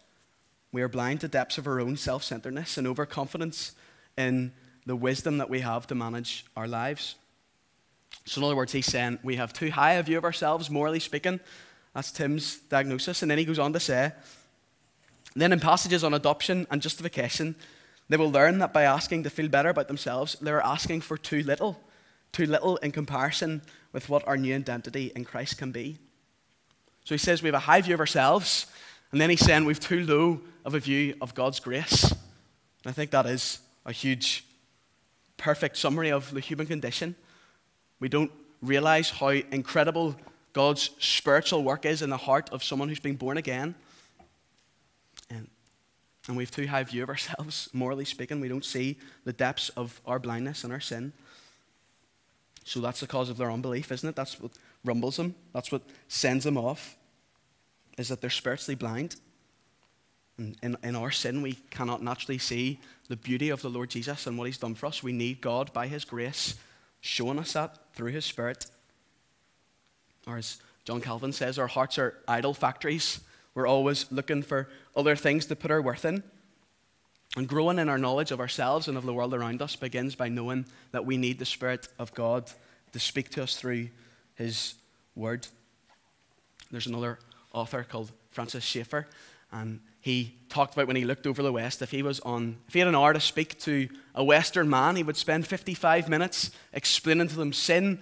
We 0.73 0.81
are 0.81 0.88
blind 0.88 1.21
to 1.21 1.29
depths 1.29 1.59
of 1.59 1.67
our 1.67 1.79
own 1.79 1.99
self 1.99 2.25
centeredness 2.25 2.79
and 2.79 2.87
overconfidence 2.87 3.73
in 4.17 4.53
the 4.87 4.97
wisdom 4.97 5.37
that 5.37 5.50
we 5.50 5.61
have 5.61 5.87
to 5.88 5.95
manage 5.95 6.47
our 6.57 6.67
lives. 6.67 7.17
So, 8.25 8.41
in 8.41 8.47
other 8.47 8.57
words, 8.57 8.73
he's 8.73 8.87
saying 8.87 9.19
we 9.23 9.37
have 9.37 9.53
too 9.53 9.71
high 9.71 9.93
a 9.93 10.03
view 10.03 10.17
of 10.17 10.25
ourselves, 10.25 10.71
morally 10.71 11.00
speaking. 11.00 11.38
That's 11.95 12.11
Tim's 12.11 12.61
diagnosis. 12.61 13.21
And 13.21 13.31
then 13.31 13.37
he 13.37 13.45
goes 13.45 13.59
on 13.59 13.75
to 13.75 13.81
say, 13.81 14.12
then 15.37 15.53
in 15.53 15.61
passages 15.61 16.03
on 16.03 16.14
adoption 16.14 16.67
and 16.71 16.81
justification, 16.81 17.57
they 18.09 18.17
will 18.17 18.33
learn 18.33 18.57
that 18.61 18.73
by 18.73 18.85
asking 18.85 19.25
to 19.25 19.31
feel 19.31 19.49
better 19.49 19.69
about 19.69 19.88
themselves, 19.88 20.35
they're 20.41 20.62
asking 20.62 21.03
for 21.03 21.19
too 21.19 21.43
little, 21.43 21.79
too 22.33 22.47
little 22.47 22.79
in 22.79 22.91
comparison 22.91 23.61
with 23.95 24.09
what 24.11 24.27
our 24.29 24.37
new 24.37 24.55
identity 24.55 25.13
in 25.15 25.25
Christ 25.25 25.57
can 25.57 25.71
be. 25.71 25.97
So 27.05 27.15
he 27.15 27.19
says 27.19 27.43
we 27.43 27.47
have 27.47 27.55
a 27.55 27.61
high 27.61 27.81
view 27.81 27.95
of 27.95 28.01
ourselves, 28.01 28.67
and 29.13 29.21
then 29.21 29.31
he's 29.31 29.41
saying 29.41 29.65
we've 29.65 29.81
too 29.81 30.05
low 30.05 30.41
of 30.65 30.75
a 30.75 30.81
view 30.81 31.15
of 31.21 31.35
God's 31.35 31.61
grace. 31.61 32.11
And 32.11 32.87
I 32.87 32.93
think 32.93 33.13
that 33.13 33.25
is 33.25 33.61
a 33.87 33.93
huge, 33.93 34.45
perfect 35.37 35.77
summary 35.77 36.11
of 36.11 36.35
the 36.35 36.41
human 36.41 36.67
condition. 36.67 37.15
We 38.01 38.09
don't 38.09 38.33
realize 38.61 39.11
how 39.11 39.29
incredible 39.29 40.17
God's 40.53 40.91
spiritual 40.99 41.63
work 41.63 41.87
is 41.87 42.03
in 42.03 42.11
the 42.11 42.17
heart 42.17 42.51
of 42.51 42.65
someone 42.65 42.89
who's 42.89 43.01
been 43.01 43.17
born 43.17 43.37
again. 43.37 43.77
Um, 45.31 45.37
and, 45.37 45.49
and 46.29 46.37
we 46.37 46.43
have 46.43 46.51
too 46.51 46.67
high 46.67 46.81
a 46.81 46.85
view 46.85 47.05
of 47.05 47.11
ourselves, 47.11 47.69
morally 47.73 48.05
speaking. 48.05 48.41
We 48.41 48.49
don't 48.49 48.65
see 48.65 48.99
the 49.25 49.33
depths 49.33 49.69
of 49.71 50.01
our 50.05 50.19
blindness 50.19 50.65
and 50.65 50.73
our 50.73 50.81
sin. 50.81 51.13
So 52.64 52.80
that's 52.80 53.00
the 53.00 53.06
cause 53.06 53.30
of 53.30 53.37
their 53.37 53.50
unbelief, 53.50 53.92
isn't 53.92 54.09
it? 54.09 54.16
That's 54.16 54.40
what 54.40 54.52
rumbles 54.85 55.16
them. 55.16 55.35
That's 55.52 55.71
what 55.71 55.83
sends 56.09 56.44
them 56.44 56.56
off, 56.56 56.97
is 57.99 58.09
that 58.09 58.21
they're 58.21 58.30
spiritually 58.30 58.75
blind. 58.75 59.16
And 60.38 60.56
in, 60.62 60.76
in 60.83 60.97
our 60.97 61.11
sin, 61.11 61.42
we 61.42 61.59
cannot 61.71 62.02
naturally 62.02 62.38
see 62.38 62.80
the 63.09 63.16
beauty 63.16 63.50
of 63.50 63.62
the 63.62 63.68
Lord 63.68 63.90
Jesus 63.90 64.26
and 64.26 64.37
what 64.37 64.47
he's 64.47 64.59
done 64.59 64.75
for 64.75 64.87
us. 64.87 65.02
We 65.02 65.12
need 65.12 65.40
God 65.40 65.73
by 65.73 65.87
his 65.87 66.04
grace 66.04 66.56
showing 67.00 67.38
us 67.38 67.52
that 67.52 67.78
through 67.92 68.12
his 68.12 68.25
Spirit. 68.25 68.66
Or 70.26 70.38
as 70.38 70.59
John 70.85 71.02
Calvin 71.02 71.33
says, 71.33 71.59
our 71.59 71.66
hearts 71.66 71.99
are 71.99 72.18
idol 72.26 72.54
factories. 72.54 73.21
We're 73.54 73.66
always 73.66 74.11
looking 74.11 74.42
for 74.42 74.68
other 74.97 75.14
things 75.14 75.47
to 75.47 75.56
put 75.56 75.71
our 75.71 75.83
worth 75.83 76.04
in. 76.04 76.23
And 77.37 77.49
growing 77.49 77.79
in 77.79 77.88
our 77.88 77.99
knowledge 77.99 78.31
of 78.31 78.41
ourselves 78.41 78.87
and 78.87 78.97
of 78.97 79.05
the 79.05 79.12
world 79.12 79.35
around 79.35 79.61
us 79.61 79.75
begins 79.75 80.14
by 80.14 80.29
knowing 80.29 80.67
that 80.93 81.05
we 81.05 81.17
need 81.17 81.38
the 81.38 81.45
Spirit 81.45 81.88
of 81.99 82.14
God 82.14 82.50
to 82.93 83.00
speak 83.00 83.31
to 83.31 83.43
us 83.43 83.57
through 83.57 83.88
His 84.37 84.75
Word. 85.17 85.49
There's 86.71 86.87
another 86.87 87.19
author 87.53 87.85
called 87.88 88.12
Francis 88.31 88.62
Schaeffer, 88.64 89.09
and 89.50 89.81
he 90.00 90.35
talked 90.49 90.75
about 90.75 90.87
when 90.87 90.97
he 90.97 91.05
looked 91.05 91.26
over 91.26 91.43
the 91.43 91.53
West, 91.53 91.81
if 91.81 91.91
he 91.91 92.03
was 92.03 92.21
on, 92.21 92.59
if 92.69 92.75
he 92.75 92.81
had 92.81 92.88
an 92.88 92.95
hour 92.95 93.12
to 93.12 93.21
speak 93.21 93.59
to 93.61 93.88
a 94.14 94.23
Western 94.23 94.69
man, 94.69 94.97
he 94.97 95.03
would 95.03 95.17
spend 95.17 95.47
55 95.47 96.09
minutes 96.09 96.50
explaining 96.73 97.29
to 97.29 97.37
them 97.37 97.53
sin 97.53 98.00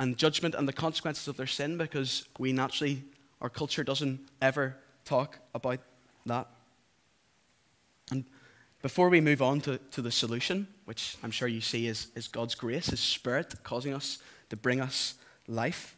and 0.00 0.16
judgment 0.16 0.54
and 0.54 0.66
the 0.66 0.72
consequences 0.72 1.28
of 1.28 1.36
their 1.36 1.46
sin 1.46 1.76
because 1.76 2.26
we 2.38 2.52
naturally, 2.52 3.04
our 3.40 3.50
culture 3.50 3.84
doesn't 3.84 4.20
ever 4.40 4.76
talk 5.04 5.38
about 5.54 5.80
that. 6.26 6.48
Before 8.82 9.08
we 9.08 9.20
move 9.20 9.40
on 9.40 9.60
to, 9.60 9.78
to 9.92 10.02
the 10.02 10.10
solution, 10.10 10.66
which 10.86 11.16
I'm 11.22 11.30
sure 11.30 11.46
you 11.46 11.60
see 11.60 11.86
is, 11.86 12.08
is 12.16 12.26
God's 12.26 12.56
grace, 12.56 12.88
His 12.88 12.98
Spirit 12.98 13.54
causing 13.62 13.94
us 13.94 14.18
to 14.50 14.56
bring 14.56 14.80
us 14.80 15.14
life, 15.46 15.96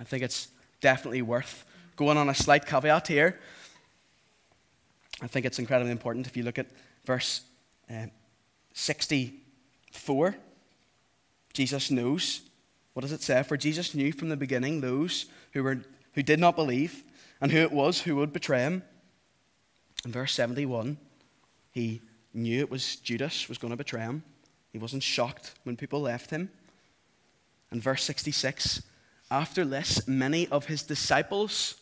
I 0.00 0.04
think 0.04 0.22
it's 0.22 0.48
definitely 0.80 1.22
worth 1.22 1.64
going 1.96 2.16
on 2.16 2.28
a 2.28 2.34
slight 2.34 2.66
caveat 2.66 3.08
here. 3.08 3.40
I 5.20 5.26
think 5.26 5.46
it's 5.46 5.58
incredibly 5.58 5.92
important 5.92 6.26
if 6.26 6.36
you 6.36 6.44
look 6.44 6.58
at 6.58 6.66
verse 7.04 7.42
uh, 7.90 8.06
64. 8.72 10.36
Jesus 11.52 11.90
knows. 11.90 12.42
What 12.92 13.02
does 13.02 13.12
it 13.12 13.22
say? 13.22 13.42
For 13.42 13.56
Jesus 13.56 13.94
knew 13.94 14.12
from 14.12 14.28
the 14.28 14.36
beginning 14.36 14.80
those 14.80 15.26
who, 15.52 15.62
were, 15.62 15.80
who 16.12 16.22
did 16.22 16.38
not 16.38 16.56
believe 16.56 17.02
and 17.40 17.50
who 17.50 17.58
it 17.58 17.72
was 17.72 18.02
who 18.02 18.16
would 18.16 18.32
betray 18.32 18.60
him. 18.60 18.82
In 20.04 20.12
verse 20.12 20.32
71, 20.32 20.98
he 21.74 22.00
knew 22.32 22.60
it 22.60 22.70
was 22.70 22.96
Judas 22.96 23.48
was 23.48 23.58
going 23.58 23.72
to 23.72 23.76
betray 23.76 24.00
him. 24.00 24.22
He 24.72 24.78
wasn't 24.78 25.02
shocked 25.02 25.54
when 25.64 25.76
people 25.76 26.00
left 26.00 26.30
him. 26.30 26.50
And 27.70 27.82
verse 27.82 28.04
66, 28.04 28.82
after 29.30 29.64
this, 29.64 30.06
many 30.06 30.46
of 30.48 30.66
his 30.66 30.84
disciples 30.84 31.74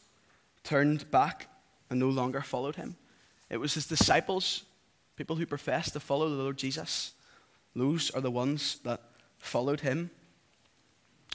turned 0.65 1.11
back 1.11 1.49
and 1.91 2.01
no 2.01 2.09
longer 2.09 2.41
followed 2.41 2.77
him. 2.77 2.97
It 3.51 3.59
was 3.59 3.75
his 3.75 3.87
disciples, 3.87 4.65
people 5.17 5.37
who 5.37 5.45
professed 5.45 5.93
to 5.93 6.01
follow 6.01 6.31
the 6.31 6.43
Lord 6.43 6.57
Jesus. 6.57 7.13
Those 7.77 8.11
are 8.11 8.23
the 8.23 8.31
ones 8.31 8.79
that 8.85 9.03
followed 9.39 9.81
him. 9.81 10.11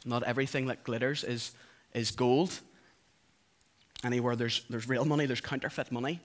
Not 0.04 0.24
everything 0.24 0.66
that 0.68 0.84
glitters 0.84 1.24
is, 1.24 1.52
is 1.94 2.10
gold. 2.10 2.60
Anywhere 4.04 4.36
there's, 4.36 4.64
there's 4.70 4.90
real 4.90 5.06
money, 5.06 5.28
there's 5.28 5.42
counterfeit 5.42 5.92
money. 5.92 6.20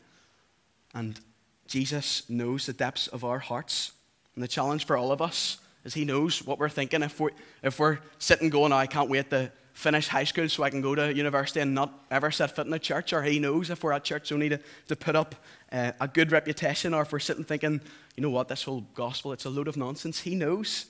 And 0.94 1.20
Jesus 1.66 2.28
knows 2.28 2.66
the 2.66 2.72
depths 2.72 3.06
of 3.06 3.24
our 3.24 3.38
hearts. 3.38 3.92
And 4.34 4.42
the 4.42 4.48
challenge 4.48 4.86
for 4.86 4.96
all 4.96 5.12
of 5.12 5.20
us 5.20 5.58
is 5.84 5.94
He 5.94 6.04
knows 6.04 6.44
what 6.44 6.58
we're 6.58 6.68
thinking. 6.68 7.02
If 7.02 7.18
we're, 7.20 7.30
if 7.62 7.78
we're 7.78 7.98
sitting 8.18 8.50
going, 8.50 8.72
oh, 8.72 8.76
I 8.76 8.86
can't 8.86 9.10
wait 9.10 9.30
to 9.30 9.52
finish 9.72 10.08
high 10.08 10.24
school 10.24 10.48
so 10.48 10.62
I 10.62 10.70
can 10.70 10.80
go 10.80 10.94
to 10.94 11.14
university 11.14 11.60
and 11.60 11.74
not 11.74 12.04
ever 12.10 12.30
set 12.30 12.54
foot 12.54 12.66
in 12.66 12.72
a 12.72 12.78
church, 12.78 13.12
or 13.12 13.22
He 13.22 13.38
knows 13.38 13.70
if 13.70 13.82
we're 13.82 13.92
at 13.92 14.04
church 14.04 14.32
only 14.32 14.48
to, 14.50 14.60
to 14.88 14.96
put 14.96 15.16
up 15.16 15.34
uh, 15.70 15.92
a 16.00 16.08
good 16.08 16.30
reputation, 16.30 16.94
or 16.94 17.02
if 17.02 17.12
we're 17.12 17.18
sitting 17.18 17.44
thinking, 17.44 17.80
you 18.16 18.22
know 18.22 18.30
what, 18.30 18.48
this 18.48 18.62
whole 18.62 18.86
gospel, 18.94 19.32
it's 19.32 19.44
a 19.44 19.50
load 19.50 19.68
of 19.68 19.76
nonsense. 19.76 20.20
He 20.20 20.34
knows. 20.34 20.86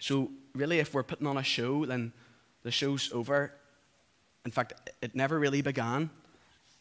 So, 0.00 0.30
really, 0.54 0.80
if 0.80 0.92
we're 0.92 1.04
putting 1.04 1.26
on 1.26 1.36
a 1.38 1.42
show, 1.42 1.86
then 1.86 2.12
the 2.62 2.70
show's 2.70 3.12
over. 3.12 3.52
In 4.44 4.50
fact, 4.50 4.90
it 5.00 5.14
never 5.14 5.38
really 5.38 5.62
began. 5.62 6.10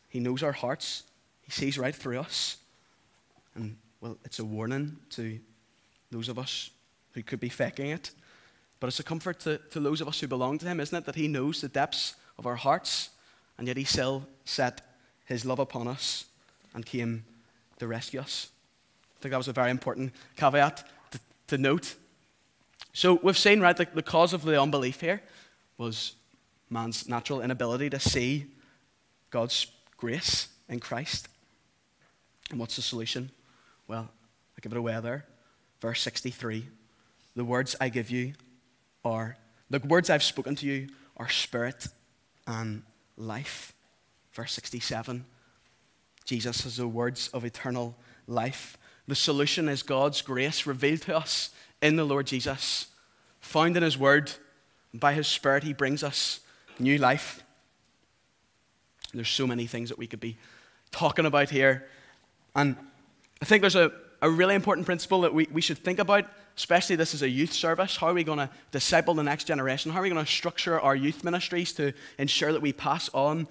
He 0.09 0.19
knows 0.19 0.43
our 0.43 0.51
hearts, 0.51 1.03
He 1.03 1.12
sees 1.53 1.77
right 1.77 1.95
through 1.95 2.19
us. 2.19 2.57
And, 3.55 3.77
well, 4.01 4.17
it's 4.25 4.39
a 4.39 4.45
warning 4.45 4.97
to 5.11 5.39
those 6.11 6.29
of 6.29 6.37
us 6.37 6.69
who 7.13 7.23
could 7.23 7.39
be 7.39 7.49
faking 7.49 7.89
it. 7.89 8.11
But 8.79 8.87
it's 8.87 8.99
a 8.99 9.03
comfort 9.03 9.39
to, 9.41 9.59
to 9.71 9.79
those 9.79 10.01
of 10.01 10.07
us 10.07 10.19
who 10.19 10.27
belong 10.27 10.57
to 10.59 10.65
Him, 10.65 10.79
isn't 10.79 10.97
it? 10.97 11.05
That 11.05 11.15
He 11.15 11.27
knows 11.27 11.61
the 11.61 11.69
depths 11.69 12.15
of 12.37 12.45
our 12.45 12.55
hearts, 12.55 13.09
and 13.57 13.67
yet 13.67 13.77
He 13.77 13.83
still 13.83 14.27
set 14.45 14.81
His 15.25 15.45
love 15.45 15.59
upon 15.59 15.87
us 15.87 16.25
and 16.73 16.85
came 16.85 17.23
to 17.79 17.87
rescue 17.87 18.19
us. 18.19 18.49
I 19.17 19.21
think 19.21 19.31
that 19.31 19.37
was 19.37 19.47
a 19.47 19.53
very 19.53 19.71
important 19.71 20.13
caveat 20.35 20.83
to, 21.11 21.19
to 21.47 21.57
note. 21.57 21.95
So 22.91 23.19
we've 23.23 23.37
seen, 23.37 23.61
right, 23.61 23.77
the, 23.77 23.87
the 23.93 24.03
cause 24.03 24.33
of 24.33 24.43
the 24.43 24.61
unbelief 24.61 24.99
here 24.99 25.21
was 25.77 26.15
man's 26.69 27.07
natural 27.07 27.41
inability 27.41 27.89
to 27.91 27.99
see 27.99 28.47
God's 29.29 29.67
grace 29.97 30.49
in 30.67 30.79
Christ. 30.79 31.29
And 32.53 32.59
what's 32.59 32.75
the 32.75 32.83
solution? 32.83 33.31
Well, 33.87 34.07
I 34.55 34.61
give 34.61 34.73
it 34.73 34.77
away 34.77 34.99
there. 35.01 35.25
Verse 35.81 36.01
63 36.01 36.67
The 37.35 37.43
words 37.43 37.75
I 37.81 37.89
give 37.89 38.11
you 38.11 38.33
are, 39.03 39.37
the 39.71 39.79
words 39.79 40.11
I've 40.11 40.21
spoken 40.21 40.55
to 40.57 40.67
you 40.67 40.89
are 41.17 41.27
spirit 41.29 41.87
and 42.45 42.83
life. 43.17 43.73
Verse 44.33 44.53
67 44.53 45.25
Jesus 46.25 46.63
has 46.63 46.77
the 46.77 46.87
words 46.87 47.27
of 47.29 47.43
eternal 47.43 47.95
life. 48.27 48.77
The 49.07 49.15
solution 49.15 49.67
is 49.67 49.81
God's 49.81 50.21
grace 50.21 50.67
revealed 50.67 51.01
to 51.01 51.17
us 51.17 51.49
in 51.81 51.95
the 51.95 52.05
Lord 52.05 52.27
Jesus, 52.27 52.85
found 53.39 53.75
in 53.77 53.81
His 53.81 53.97
Word. 53.97 54.31
By 54.93 55.15
His 55.15 55.25
Spirit, 55.25 55.63
He 55.63 55.73
brings 55.73 56.03
us 56.03 56.41
new 56.77 56.99
life. 56.99 57.43
There's 59.11 59.27
so 59.27 59.47
many 59.47 59.65
things 59.65 59.89
that 59.89 59.97
we 59.97 60.05
could 60.05 60.19
be 60.19 60.37
talking 60.91 61.25
about 61.25 61.49
here. 61.49 61.87
And 62.55 62.75
I 63.41 63.45
think 63.45 63.61
there's 63.61 63.75
a, 63.75 63.91
a 64.21 64.29
really 64.29 64.55
important 64.55 64.85
principle 64.85 65.21
that 65.21 65.33
we, 65.33 65.47
we 65.51 65.61
should 65.61 65.77
think 65.77 65.99
about, 65.99 66.25
especially 66.55 66.95
this 66.95 67.13
is 67.13 67.21
a 67.21 67.29
youth 67.29 67.51
service. 67.51 67.97
How 67.97 68.07
are 68.07 68.13
we 68.13 68.23
going 68.23 68.39
to 68.39 68.49
disciple 68.71 69.13
the 69.13 69.23
next 69.23 69.45
generation? 69.45 69.91
How 69.91 69.99
are 69.99 70.03
we 70.03 70.09
going 70.09 70.23
to 70.23 70.31
structure 70.31 70.79
our 70.79 70.95
youth 70.95 71.23
ministries 71.23 71.73
to 71.73 71.93
ensure 72.17 72.53
that 72.53 72.61
we 72.61 72.73
pass 72.73 73.09
on 73.13 73.47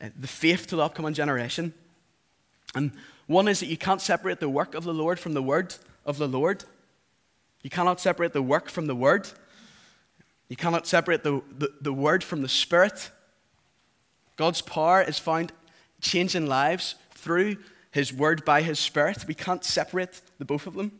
uh, 0.00 0.08
the 0.18 0.26
faith 0.26 0.66
to 0.68 0.76
the 0.76 0.82
upcoming 0.82 1.14
generation? 1.14 1.74
And 2.74 2.92
one 3.26 3.48
is 3.48 3.60
that 3.60 3.66
you 3.66 3.76
can't 3.76 4.00
separate 4.00 4.40
the 4.40 4.48
work 4.48 4.74
of 4.74 4.84
the 4.84 4.94
Lord 4.94 5.18
from 5.18 5.34
the 5.34 5.42
word 5.42 5.74
of 6.04 6.18
the 6.18 6.28
Lord. 6.28 6.64
You 7.62 7.70
cannot 7.70 8.00
separate 8.00 8.32
the 8.32 8.42
work 8.42 8.68
from 8.68 8.86
the 8.86 8.94
word. 8.94 9.28
You 10.48 10.56
cannot 10.56 10.86
separate 10.86 11.24
the, 11.24 11.42
the, 11.58 11.72
the 11.80 11.92
word 11.92 12.22
from 12.22 12.42
the 12.42 12.48
spirit. 12.48 13.10
God's 14.36 14.62
power 14.62 15.02
is 15.02 15.18
found 15.18 15.52
changing 16.00 16.46
lives 16.46 16.94
through 17.12 17.56
his 17.96 18.12
word 18.12 18.44
by 18.44 18.60
his 18.60 18.78
spirit. 18.78 19.24
We 19.26 19.32
can't 19.32 19.64
separate 19.64 20.20
the 20.38 20.44
both 20.44 20.66
of 20.66 20.74
them. 20.74 20.92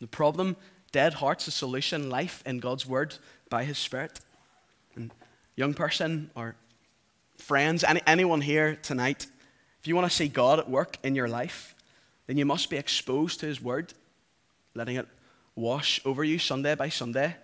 The 0.00 0.06
problem, 0.06 0.56
dead 0.92 1.12
hearts, 1.12 1.44
the 1.44 1.50
solution, 1.50 2.08
life 2.08 2.42
in 2.46 2.58
God's 2.58 2.86
word 2.86 3.16
by 3.50 3.64
his 3.64 3.76
spirit. 3.76 4.18
And 4.96 5.12
young 5.56 5.74
person 5.74 6.30
or 6.34 6.56
friends, 7.36 7.84
any, 7.84 8.00
anyone 8.06 8.40
here 8.40 8.78
tonight, 8.82 9.26
if 9.78 9.86
you 9.86 9.94
want 9.94 10.10
to 10.10 10.16
see 10.16 10.26
God 10.26 10.58
at 10.58 10.70
work 10.70 10.96
in 11.02 11.14
your 11.14 11.28
life, 11.28 11.74
then 12.26 12.38
you 12.38 12.46
must 12.46 12.70
be 12.70 12.78
exposed 12.78 13.40
to 13.40 13.46
his 13.46 13.60
word, 13.60 13.92
letting 14.74 14.96
it 14.96 15.06
wash 15.54 16.00
over 16.06 16.24
you 16.24 16.38
Sunday 16.38 16.76
by 16.76 16.88
Sunday 16.88 17.36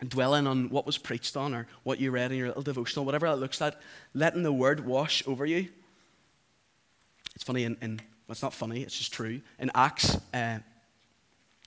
and 0.00 0.10
dwelling 0.10 0.48
on 0.48 0.68
what 0.68 0.84
was 0.84 0.98
preached 0.98 1.36
on 1.36 1.54
or 1.54 1.68
what 1.84 2.00
you 2.00 2.10
read 2.10 2.32
in 2.32 2.38
your 2.38 2.48
little 2.48 2.64
devotional, 2.64 3.04
whatever 3.04 3.28
that 3.28 3.36
looks 3.36 3.60
like, 3.60 3.74
letting 4.14 4.42
the 4.42 4.52
word 4.52 4.84
wash 4.84 5.22
over 5.28 5.46
you. 5.46 5.68
It's 7.34 7.44
funny, 7.44 7.64
in, 7.64 7.76
in 7.80 7.96
well, 8.26 8.32
it's 8.32 8.42
not 8.42 8.54
funny, 8.54 8.82
it's 8.82 8.96
just 8.96 9.12
true. 9.12 9.40
In 9.58 9.70
Acts, 9.74 10.16
uh, 10.32 10.58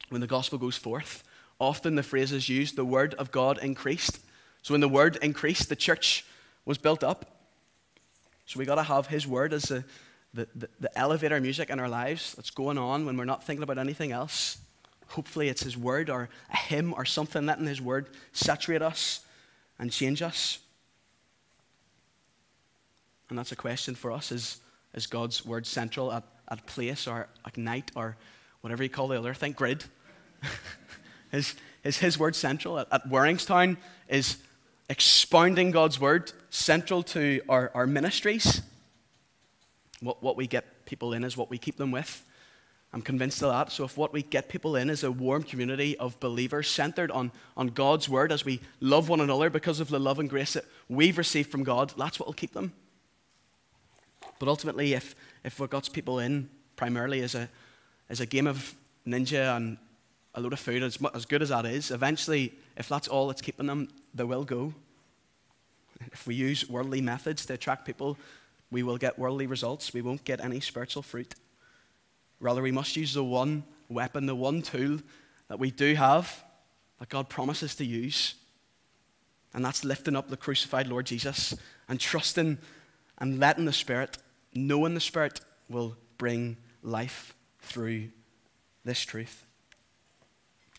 when 0.10 0.22
the 0.22 0.28
gospel 0.28 0.58
goes 0.58 0.78
forth, 0.78 1.24
often 1.60 1.96
the 1.96 2.04
phrase 2.04 2.32
is 2.32 2.50
used, 2.50 2.76
the 2.76 2.86
word 2.86 3.14
of 3.16 3.32
God 3.32 3.60
increased. 3.60 4.20
So 4.62 4.74
when 4.74 4.82
the 4.82 4.90
word 4.90 5.18
increased, 5.22 5.70
the 5.70 5.76
church 5.76 6.26
was 6.66 6.78
built 6.78 7.04
up. 7.04 7.26
So 8.46 8.60
we 8.60 8.66
got 8.66 8.76
to 8.76 8.84
have 8.84 9.08
his 9.08 9.28
word 9.28 9.54
as 9.54 9.64
the, 9.64 9.84
the, 10.34 10.48
the, 10.56 10.70
the 10.80 10.98
elevator 10.98 11.40
music 11.40 11.70
in 11.70 11.80
our 11.80 11.90
lives 11.90 12.34
that's 12.36 12.50
going 12.50 12.78
on 12.78 13.06
when 13.06 13.18
we're 13.18 13.26
not 13.26 13.44
thinking 13.44 13.64
about 13.64 13.78
anything 13.78 14.12
else. 14.12 14.58
Hopefully, 15.10 15.48
it's 15.48 15.64
His 15.64 15.78
Word 15.78 16.10
or 16.10 16.30
a 16.52 16.58
hymn 16.58 16.94
or 16.94 17.06
something 17.06 17.46
letting 17.46 17.66
His 17.66 17.82
Word 17.82 18.10
saturate 18.34 18.82
us 18.82 19.22
and 19.80 19.92
change 19.92 20.22
us. 20.22 20.60
And 23.30 23.38
that's 23.38 23.52
a 23.52 23.56
question 23.56 23.96
for 23.96 24.12
us 24.12 24.32
is, 24.32 24.60
is 24.98 25.06
God's 25.06 25.46
Word 25.46 25.66
central 25.68 26.12
at, 26.12 26.24
at 26.50 26.66
place 26.66 27.08
or 27.08 27.28
at 27.46 27.56
night 27.56 27.92
or 27.96 28.18
whatever 28.62 28.82
you 28.82 28.90
call 28.90 29.08
the 29.08 29.18
other 29.18 29.36
thing, 29.36 29.52
grid? 29.52 29.86
is, 31.32 31.56
is 31.84 32.00
His 32.00 32.18
Word 32.18 32.36
central? 32.36 32.80
At, 32.80 32.88
at 32.92 33.04
is 34.10 34.38
expounding 34.90 35.72
God's 35.72 36.00
Word 36.00 36.32
central 36.50 37.04
to 37.04 37.42
our, 37.48 37.72
our 37.76 37.86
ministries? 37.86 38.64
What, 40.02 40.24
what 40.24 40.36
we 40.36 40.48
get 40.48 40.86
people 40.86 41.14
in 41.14 41.24
is 41.24 41.38
what 41.38 41.52
we 41.52 41.60
keep 41.60 41.78
them 41.78 41.92
with. 41.92 42.24
I'm 42.92 43.02
convinced 43.02 43.44
of 43.44 43.52
that. 43.52 43.72
So, 43.72 43.84
if 43.84 43.98
what 43.98 44.14
we 44.14 44.24
get 44.24 44.50
people 44.50 44.76
in 44.78 44.90
is 44.90 45.04
a 45.04 45.12
warm 45.12 45.44
community 45.44 45.96
of 45.98 46.20
believers 46.20 46.70
centered 46.70 47.12
on, 47.12 47.32
on 47.56 47.68
God's 47.68 48.10
word 48.10 48.32
as 48.32 48.46
we 48.46 48.62
love 48.80 49.10
one 49.10 49.22
another 49.22 49.52
because 49.52 49.80
of 49.80 49.90
the 49.90 50.00
love 50.00 50.18
and 50.18 50.30
grace 50.30 50.54
that 50.54 50.66
we've 50.90 51.18
received 51.18 51.52
from 51.52 51.64
God, 51.64 51.94
that's 51.98 52.20
what 52.20 52.26
will 52.26 52.34
keep 52.34 52.54
them. 52.54 52.74
But 54.40 54.48
ultimately, 54.48 54.94
if, 54.94 55.16
if 55.44 55.60
what 55.60 55.70
got 55.70 55.92
people 55.92 56.20
in 56.20 56.50
primarily 56.76 57.20
is 57.20 57.36
a, 57.36 57.50
is 58.10 58.20
a 58.20 58.26
game 58.26 58.48
of 58.48 58.76
ninja 59.06 59.56
and 59.56 59.78
a 60.36 60.42
load 60.42 60.54
of 60.54 60.60
food, 60.60 60.84
as, 60.84 61.00
as 61.14 61.26
good 61.26 61.42
as 61.42 61.50
that 61.50 61.66
is, 61.66 61.92
eventually, 61.92 62.54
if 62.76 62.88
that's 62.88 63.08
all 63.08 63.28
that's 63.28 63.42
keeping 63.42 63.68
them, 63.68 63.90
they 64.14 64.24
will 64.24 64.44
go. 64.44 64.74
If 66.12 66.28
we 66.28 66.36
use 66.36 66.70
worldly 66.70 67.02
methods 67.02 67.46
to 67.48 67.54
attract 67.54 67.86
people, 67.86 68.18
we 68.70 68.84
will 68.84 68.98
get 68.98 69.18
worldly 69.18 69.48
results. 69.48 69.94
We 69.94 70.02
won't 70.02 70.24
get 70.24 70.44
any 70.44 70.60
spiritual 70.60 71.02
fruit. 71.02 71.34
Rather, 72.40 72.62
we 72.62 72.72
must 72.72 72.96
use 72.96 73.14
the 73.14 73.24
one 73.24 73.64
weapon, 73.90 74.26
the 74.26 74.36
one 74.36 74.62
tool 74.62 75.00
that 75.48 75.60
we 75.60 75.72
do 75.72 75.96
have, 75.96 76.44
that 77.00 77.10
God 77.10 77.30
promises 77.30 77.76
to 77.76 77.86
use. 77.86 78.36
And 79.54 79.64
that's 79.64 79.84
lifting 79.84 80.16
up 80.16 80.30
the 80.30 80.38
crucified 80.38 80.88
Lord 80.88 81.06
Jesus 81.06 81.56
and 81.88 82.00
trusting 82.00 82.58
and 83.18 83.40
letting 83.40 83.66
the 83.66 83.74
Spirit, 83.74 84.18
knowing 84.58 84.94
the 84.94 85.00
Spirit, 85.00 85.42
will 85.70 85.96
bring 86.18 86.58
life 86.82 87.34
through 87.62 88.10
this 88.86 89.02
truth. 89.02 89.46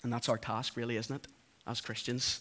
And 0.03 0.13
that's 0.13 0.29
our 0.29 0.39
task, 0.39 0.77
really, 0.77 0.97
isn't 0.97 1.15
it, 1.15 1.27
as 1.67 1.81
Christians, 1.81 2.41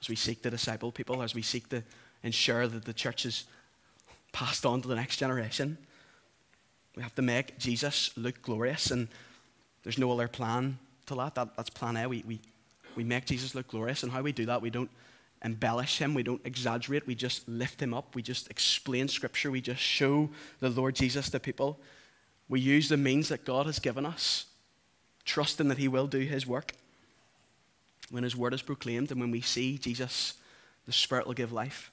as 0.00 0.08
we 0.08 0.16
seek 0.16 0.42
to 0.42 0.50
disciple 0.50 0.90
people, 0.92 1.22
as 1.22 1.34
we 1.34 1.42
seek 1.42 1.68
to 1.68 1.82
ensure 2.22 2.66
that 2.66 2.84
the 2.84 2.92
church 2.92 3.26
is 3.26 3.44
passed 4.32 4.64
on 4.64 4.80
to 4.82 4.88
the 4.88 4.94
next 4.94 5.18
generation. 5.18 5.76
We 6.96 7.02
have 7.02 7.14
to 7.16 7.22
make 7.22 7.58
Jesus 7.58 8.10
look 8.16 8.40
glorious, 8.42 8.90
and 8.90 9.08
there's 9.82 9.98
no 9.98 10.10
other 10.12 10.28
plan 10.28 10.78
to 11.06 11.14
that. 11.16 11.34
that 11.34 11.56
that's 11.56 11.70
plan 11.70 11.96
A. 11.96 12.08
We, 12.08 12.24
we, 12.26 12.40
we 12.96 13.04
make 13.04 13.26
Jesus 13.26 13.54
look 13.54 13.68
glorious, 13.68 14.02
and 14.02 14.12
how 14.12 14.22
we 14.22 14.32
do 14.32 14.46
that, 14.46 14.62
we 14.62 14.70
don't 14.70 14.90
embellish 15.42 15.98
him, 15.98 16.14
we 16.14 16.22
don't 16.22 16.40
exaggerate, 16.44 17.06
we 17.06 17.14
just 17.14 17.48
lift 17.48 17.82
him 17.82 17.92
up, 17.92 18.14
we 18.14 18.22
just 18.22 18.50
explain 18.50 19.08
Scripture, 19.08 19.50
we 19.50 19.60
just 19.60 19.80
show 19.80 20.30
the 20.60 20.70
Lord 20.70 20.94
Jesus 20.94 21.30
to 21.30 21.40
people. 21.40 21.80
We 22.48 22.60
use 22.60 22.88
the 22.88 22.96
means 22.96 23.28
that 23.28 23.44
God 23.44 23.66
has 23.66 23.78
given 23.78 24.06
us, 24.06 24.46
trusting 25.24 25.68
that 25.68 25.78
he 25.78 25.88
will 25.88 26.06
do 26.06 26.20
his 26.20 26.46
work. 26.46 26.72
When 28.10 28.24
his 28.24 28.36
word 28.36 28.52
is 28.52 28.62
proclaimed, 28.62 29.10
and 29.10 29.20
when 29.20 29.30
we 29.30 29.40
see 29.40 29.78
Jesus, 29.78 30.34
the 30.86 30.92
Spirit 30.92 31.26
will 31.26 31.34
give 31.34 31.52
life. 31.52 31.90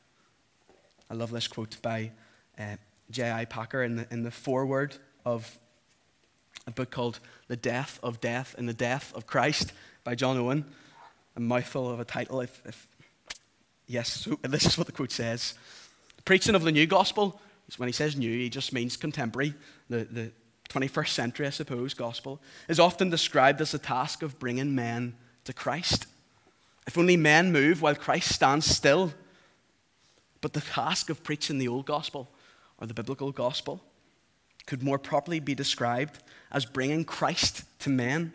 I 1.10 1.14
love 1.14 1.32
this 1.32 1.48
quote 1.48 1.82
by 1.82 2.12
uh, 2.60 2.76
J.I. 3.10 3.46
Packer 3.46 3.84
in 3.84 3.96
the, 3.96 4.08
in 4.12 4.24
the 4.24 4.32
foreword 4.32 4.98
of 5.26 5.58
a 6.68 6.72
book 6.72 6.92
called 6.92 7.20
The 7.48 7.56
Death 7.56 8.00
of 8.04 8.20
Death 8.20 8.54
and 8.58 8.68
the 8.68 8.74
Death 8.74 9.14
of 9.16 9.26
Christ 9.26 9.74
by 10.04 10.16
John 10.16 10.38
Owen. 10.38 10.66
A 11.36 11.40
mouthful 11.40 11.90
of 11.90 12.00
a 12.00 12.06
title. 12.06 12.42
If, 12.42 12.62
if 12.66 12.88
yes, 13.90 14.10
so 14.10 14.40
this 14.44 14.66
is 14.66 14.78
what 14.78 14.88
the 14.88 14.94
quote 14.94 15.12
says. 15.12 15.56
Preaching 16.24 16.56
of 16.56 16.64
the 16.64 16.72
new 16.72 16.86
gospel, 16.86 17.42
when 17.76 17.90
he 17.90 17.94
says 17.94 18.16
new, 18.16 18.32
he 18.32 18.50
just 18.50 18.72
means 18.72 18.96
contemporary, 18.96 19.54
the, 19.90 20.06
the 20.06 20.32
21st 20.70 21.10
century, 21.10 21.48
I 21.48 21.50
suppose, 21.50 21.94
gospel, 21.94 22.40
is 22.68 22.80
often 22.80 23.10
described 23.10 23.60
as 23.60 23.72
the 23.72 23.80
task 23.80 24.22
of 24.22 24.40
bringing 24.40 24.76
men 24.76 25.16
to 25.44 25.54
Christ. 25.54 26.06
If 26.88 26.98
only 26.98 27.18
men 27.18 27.52
move 27.52 27.82
while 27.82 27.96
Christ 27.96 28.34
stands 28.34 28.66
still. 28.66 29.14
But 30.42 30.54
the 30.54 30.62
task 30.62 31.10
of 31.10 31.24
preaching 31.24 31.58
the 31.58 31.68
old 31.68 31.86
gospel 31.86 32.32
or 32.80 32.88
the 32.88 32.94
biblical 32.94 33.32
gospel 33.32 33.84
could 34.66 34.84
more 34.84 35.00
properly 35.00 35.40
be 35.40 35.54
described 35.54 36.24
as 36.52 36.66
bringing 36.66 37.04
Christ 37.04 37.64
to 37.80 37.90
men. 37.90 38.34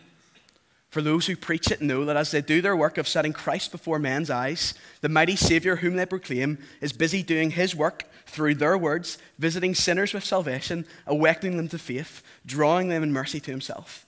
For 0.94 1.02
those 1.02 1.26
who 1.26 1.34
preach 1.34 1.72
it 1.72 1.82
know 1.82 2.04
that 2.04 2.16
as 2.16 2.30
they 2.30 2.40
do 2.40 2.62
their 2.62 2.76
work 2.76 2.98
of 2.98 3.08
setting 3.08 3.32
Christ 3.32 3.72
before 3.72 3.98
men's 3.98 4.30
eyes, 4.30 4.74
the 5.00 5.08
mighty 5.08 5.34
Savior 5.34 5.74
whom 5.74 5.96
they 5.96 6.06
proclaim 6.06 6.56
is 6.80 6.92
busy 6.92 7.20
doing 7.20 7.50
his 7.50 7.74
work 7.74 8.04
through 8.26 8.54
their 8.54 8.78
words, 8.78 9.18
visiting 9.37 9.74
sinners 9.74 10.14
with 10.14 10.22
salvation, 10.22 10.87
awakening 11.04 11.57
them 11.57 11.66
to 11.70 11.80
faith, 11.80 12.22
drawing 12.46 12.90
them 12.90 13.02
in 13.02 13.12
mercy 13.12 13.40
to 13.40 13.50
himself. 13.50 14.07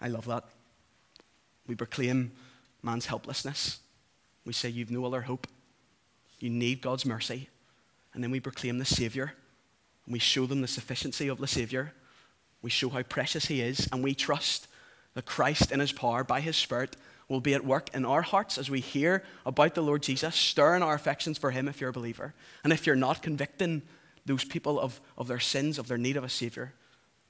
I 0.00 0.08
love 0.08 0.26
that. 0.26 0.42
We 1.68 1.76
proclaim 1.76 2.32
man's 2.82 3.06
helplessness. 3.06 3.78
We 4.44 4.52
say, 4.52 4.68
You've 4.68 4.90
no 4.90 5.04
other 5.04 5.20
hope. 5.20 5.46
You 6.40 6.50
need 6.50 6.80
God's 6.80 7.06
mercy 7.06 7.48
and 8.14 8.24
then 8.24 8.32
we 8.32 8.40
proclaim 8.40 8.80
the 8.80 8.84
Savior. 8.84 9.34
And 10.06 10.12
we 10.12 10.18
show 10.18 10.46
them 10.46 10.60
the 10.60 10.66
sufficiency 10.66 11.28
of 11.28 11.38
the 11.38 11.46
Savior. 11.46 11.92
We 12.62 12.70
show 12.70 12.88
how 12.88 13.02
precious 13.04 13.46
He 13.46 13.60
is, 13.60 13.88
and 13.92 14.02
we 14.02 14.16
trust 14.16 14.66
that 15.14 15.26
Christ 15.26 15.72
in 15.72 15.80
His 15.80 15.92
power, 15.92 16.24
by 16.24 16.40
His 16.40 16.56
Spirit, 16.56 16.96
will 17.28 17.40
be 17.40 17.54
at 17.54 17.64
work 17.64 17.94
in 17.94 18.04
our 18.04 18.22
hearts 18.22 18.58
as 18.58 18.70
we 18.70 18.80
hear 18.80 19.24
about 19.46 19.74
the 19.74 19.82
Lord 19.82 20.02
Jesus, 20.02 20.34
stirring 20.34 20.82
our 20.82 20.94
affections 20.94 21.38
for 21.38 21.50
Him 21.50 21.68
if 21.68 21.80
you're 21.80 21.90
a 21.90 21.94
believer. 21.94 22.34
And 22.62 22.72
if 22.72 22.86
you're 22.86 22.96
not, 22.96 23.22
convicting 23.22 23.82
those 24.26 24.44
people 24.44 24.78
of, 24.78 25.00
of 25.16 25.28
their 25.28 25.40
sins, 25.40 25.78
of 25.78 25.88
their 25.88 25.98
need 25.98 26.16
of 26.16 26.24
a 26.24 26.28
Savior. 26.28 26.72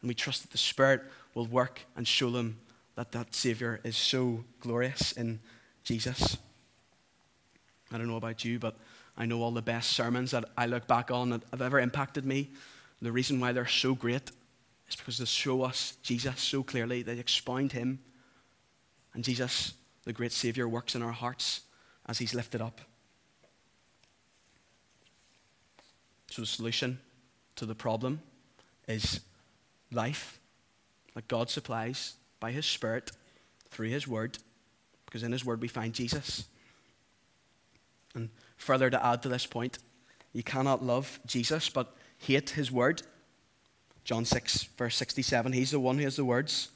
And 0.00 0.08
we 0.08 0.14
trust 0.14 0.42
that 0.42 0.50
the 0.50 0.58
Spirit 0.58 1.02
will 1.34 1.46
work 1.46 1.80
and 1.96 2.06
show 2.06 2.30
them 2.30 2.58
that 2.96 3.12
that 3.12 3.34
Savior 3.34 3.80
is 3.84 3.96
so 3.96 4.44
glorious 4.60 5.12
in 5.12 5.40
Jesus. 5.82 6.36
I 7.92 7.98
don't 7.98 8.08
know 8.08 8.16
about 8.16 8.44
you, 8.44 8.58
but 8.58 8.76
I 9.16 9.26
know 9.26 9.42
all 9.42 9.50
the 9.50 9.62
best 9.62 9.90
sermons 9.90 10.30
that 10.32 10.44
I 10.56 10.66
look 10.66 10.86
back 10.86 11.10
on 11.10 11.30
that 11.30 11.42
have 11.50 11.62
ever 11.62 11.78
impacted 11.78 12.24
me. 12.24 12.50
The 13.02 13.12
reason 13.12 13.40
why 13.40 13.52
they're 13.52 13.66
so 13.66 13.94
great 13.94 14.30
is 14.94 15.00
because 15.00 15.18
they 15.18 15.24
show 15.24 15.62
us 15.62 15.96
Jesus 16.02 16.40
so 16.40 16.62
clearly. 16.62 17.02
They 17.02 17.18
expound 17.18 17.72
him. 17.72 17.98
And 19.12 19.24
Jesus, 19.24 19.74
the 20.04 20.12
great 20.12 20.32
Savior, 20.32 20.68
works 20.68 20.94
in 20.94 21.02
our 21.02 21.12
hearts 21.12 21.62
as 22.06 22.18
he's 22.18 22.34
lifted 22.34 22.60
up. 22.60 22.80
So 26.30 26.42
the 26.42 26.46
solution 26.46 26.98
to 27.56 27.66
the 27.66 27.74
problem 27.74 28.20
is 28.88 29.20
life 29.92 30.40
that 31.14 31.28
God 31.28 31.50
supplies 31.50 32.14
by 32.40 32.50
his 32.50 32.66
Spirit 32.66 33.12
through 33.70 33.88
his 33.88 34.08
word, 34.08 34.38
because 35.06 35.22
in 35.22 35.32
his 35.32 35.44
word 35.44 35.60
we 35.60 35.68
find 35.68 35.92
Jesus. 35.92 36.46
And 38.14 38.30
further 38.56 38.90
to 38.90 39.04
add 39.04 39.22
to 39.22 39.28
this 39.28 39.46
point, 39.46 39.78
you 40.32 40.42
cannot 40.42 40.84
love 40.84 41.20
Jesus 41.26 41.68
but 41.68 41.94
hate 42.18 42.50
his 42.50 42.70
word. 42.70 43.02
John 44.04 44.24
6, 44.24 44.64
verse 44.76 44.96
67, 44.96 45.52
he's 45.52 45.70
the 45.70 45.80
one 45.80 45.98
who 45.98 46.04
has 46.04 46.16
the 46.16 46.24
words. 46.24 46.68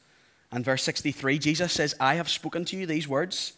And 0.51 0.65
verse 0.65 0.83
63, 0.83 1.39
Jesus 1.39 1.73
says, 1.73 1.95
I 2.01 2.15
have 2.15 2.29
spoken 2.29 2.65
to 2.67 2.77
you 2.77 2.87
these 2.87 3.07
words. 3.07 3.53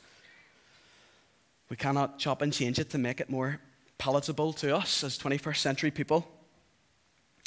We 1.69 1.77
cannot 1.77 2.19
chop 2.19 2.43
and 2.43 2.53
change 2.53 2.81
it 2.81 2.91
to 2.91 2.99
make 2.99 3.21
it 3.21 3.31
more 3.31 3.61
palatable 3.97 4.53
to 4.55 4.77
us 4.77 5.05
as 5.05 5.19
21st 5.19 5.59
century 5.59 5.91
people. 5.93 6.27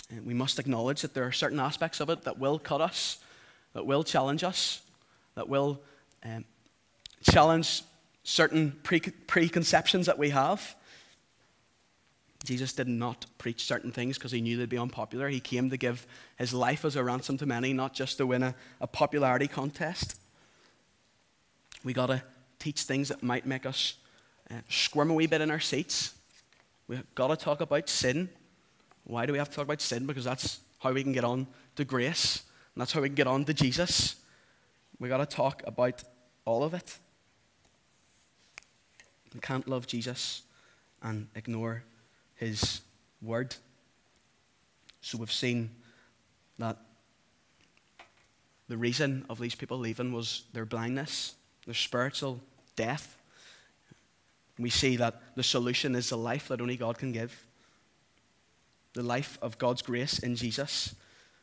And 0.10 0.26
we 0.26 0.34
must 0.34 0.60
acknowledge 0.60 1.02
that 1.02 1.14
there 1.14 1.26
are 1.26 1.32
certain 1.32 1.60
aspects 1.60 2.00
of 2.00 2.10
it 2.10 2.22
that 2.24 2.40
will 2.40 2.58
cut 2.58 2.80
us, 2.80 3.18
that 3.74 3.86
will 3.86 4.04
challenge 4.04 4.44
us, 4.44 4.82
that 5.36 5.50
will 5.50 5.82
um, 6.24 6.46
challenge 7.22 7.82
certain 8.24 8.72
pre- 8.84 9.02
preconceptions 9.02 10.06
that 10.06 10.18
we 10.18 10.30
have. 10.30 10.76
Jesus 12.44 12.74
did 12.74 12.90
not 12.90 13.26
preach 13.38 13.64
certain 13.64 13.92
things 13.92 14.18
because 14.18 14.32
he 14.32 14.42
knew 14.42 14.58
they'd 14.58 14.68
be 14.68 14.78
unpopular. 14.78 15.30
He 15.30 15.40
came 15.40 15.70
to 15.70 15.78
give 15.78 16.06
his 16.38 16.54
life 16.54 16.84
as 16.84 16.96
a 16.96 17.04
ransom 17.04 17.38
to 17.38 17.46
many, 17.46 17.72
not 17.72 17.94
just 17.94 18.18
to 18.18 18.28
win 18.28 18.44
a, 18.44 18.56
a 18.82 18.88
popularity 18.88 19.48
contest. 19.48 20.20
We 21.84 21.94
got 21.94 22.08
to 22.08 22.22
teach 22.60 22.82
things 22.82 23.10
that 23.10 23.24
might 23.24 23.46
make 23.46 23.66
us 23.66 23.96
uh, 24.52 24.56
squirm 24.70 25.12
a 25.12 25.14
wee 25.14 25.28
bit 25.28 25.42
in 25.42 25.52
our 25.52 25.60
seats. 25.60 26.16
We've 26.88 27.04
got 27.16 27.28
to 27.28 27.38
talk 27.38 27.62
about 27.62 27.88
sin. 27.88 28.30
Why 29.06 29.26
do 29.26 29.32
we 29.32 29.38
have 29.38 29.50
to 29.50 29.56
talk 29.56 29.66
about 29.66 29.82
sin? 29.82 30.06
Because 30.06 30.26
that's 30.26 30.60
how 30.80 30.92
we 30.92 31.04
can 31.04 31.14
get 31.14 31.24
on 31.24 31.48
to 31.78 31.86
grace, 31.86 32.44
and 32.76 32.82
that's 32.82 32.92
how 32.92 33.02
we 33.02 33.08
can 33.08 33.16
get 33.16 33.28
on 33.28 33.46
to 33.46 33.54
Jesus. 33.54 34.16
We've 35.00 35.10
got 35.10 35.18
to 35.18 35.26
talk 35.26 35.64
about 35.66 36.04
all 36.46 36.64
of 36.64 36.74
it. 36.74 36.98
We 39.34 39.40
can't 39.40 39.68
love 39.68 39.88
Jesus 39.88 40.44
and 41.02 41.28
ignore 41.36 41.84
his 42.36 42.82
word. 43.22 43.56
So 45.02 45.18
we've 45.18 45.32
seen 45.32 45.70
that 46.60 46.78
the 48.68 48.78
reason 48.78 49.26
of 49.30 49.40
these 49.40 49.56
people 49.56 49.78
leaving 49.78 50.14
was 50.14 50.44
their 50.54 50.66
blindness, 50.66 51.36
their 51.66 51.74
spiritual 51.74 52.40
death. 52.76 53.22
We 54.58 54.70
see 54.70 54.96
that 54.98 55.22
the 55.36 55.44
solution 55.44 55.96
is 55.96 56.10
the 56.10 56.18
life 56.18 56.48
that 56.48 56.62
only 56.62 56.78
God 56.78 56.98
can 56.98 57.12
give 57.12 57.46
the 58.94 59.04
life 59.04 59.38
of 59.42 59.58
God's 59.58 59.82
grace 59.82 60.20
in 60.20 60.36
Jesus. 60.36 60.96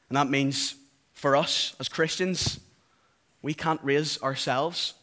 And 0.09 0.17
that 0.17 0.29
means 0.29 0.77
for 1.13 1.37
us 1.37 1.75
as 1.79 1.89
Christians, 1.89 2.61
we 3.43 3.55
can't 3.55 3.81
raise 3.83 4.23
ourselves. 4.23 4.95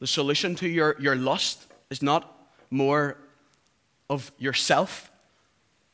The 0.00 0.06
solution 0.06 0.54
to 0.56 0.68
your, 0.68 0.96
your 0.98 1.16
lust 1.16 1.66
is 1.90 2.02
not 2.02 2.50
more 2.70 3.18
of 4.08 4.30
yourself. 4.38 5.10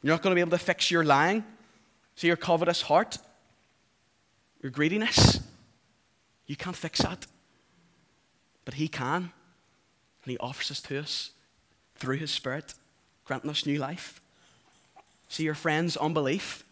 You're 0.02 0.12
not 0.12 0.22
going 0.22 0.32
to 0.32 0.34
be 0.34 0.40
able 0.40 0.56
to 0.56 0.64
fix 0.64 0.90
your 0.90 1.04
lying. 1.04 1.44
See 2.16 2.28
your 2.28 2.36
covetous 2.36 2.82
heart, 2.82 3.18
your 4.62 4.70
greediness. 4.70 5.40
You 6.46 6.56
can't 6.56 6.76
fix 6.76 7.00
that. 7.00 7.26
But 8.64 8.74
He 8.74 8.88
can. 8.88 9.32
And 10.24 10.30
He 10.30 10.38
offers 10.38 10.70
us 10.70 10.80
to 10.82 10.98
us 10.98 11.30
through 11.96 12.18
His 12.18 12.30
Spirit, 12.30 12.74
granting 13.24 13.50
us 13.50 13.66
new 13.66 13.78
life. 13.78 14.20
See 15.28 15.42
your 15.42 15.54
friends' 15.54 15.96
unbelief, 15.96 16.64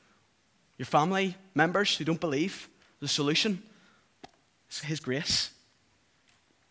your 0.78 0.86
family 0.86 1.36
members 1.54 1.96
who 1.96 2.04
don't 2.04 2.20
believe. 2.20 2.68
The 3.00 3.08
solution 3.08 3.62
is 4.70 4.80
His 4.80 5.00
grace. 5.00 5.50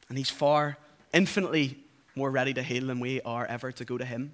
And 0.08 0.18
He's 0.18 0.30
far, 0.30 0.78
infinitely 1.14 1.78
more 2.16 2.32
ready 2.32 2.54
to 2.54 2.64
heal 2.64 2.88
than 2.88 3.00
we 3.00 3.22
are 3.22 3.46
ever 3.46 3.72
to 3.74 3.86
go 3.86 3.98
to 3.98 4.06
Him. 4.06 4.34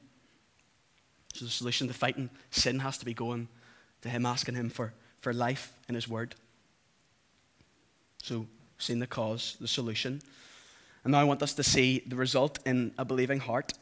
The 1.40 1.50
solution 1.50 1.88
to 1.88 1.94
fighting 1.94 2.30
sin 2.52 2.80
has 2.80 2.98
to 2.98 3.06
be 3.06 3.14
going 3.14 3.48
to 4.02 4.10
Him, 4.10 4.26
asking 4.26 4.56
Him 4.56 4.70
for, 4.70 4.94
for 5.22 5.34
life 5.34 5.74
in 5.88 5.96
His 5.96 6.08
Word. 6.08 6.36
So, 8.24 8.48
seeing 8.78 9.00
the 9.00 9.08
cause, 9.08 9.58
the 9.60 9.68
solution. 9.68 10.22
And 11.04 11.12
now 11.12 11.20
I 11.20 11.24
want 11.24 11.42
us 11.42 11.54
to 11.54 11.64
see 11.64 12.04
the 12.06 12.16
result 12.16 12.60
in 12.66 12.94
a 12.98 13.06
believing 13.06 13.40
heart. 13.40 13.74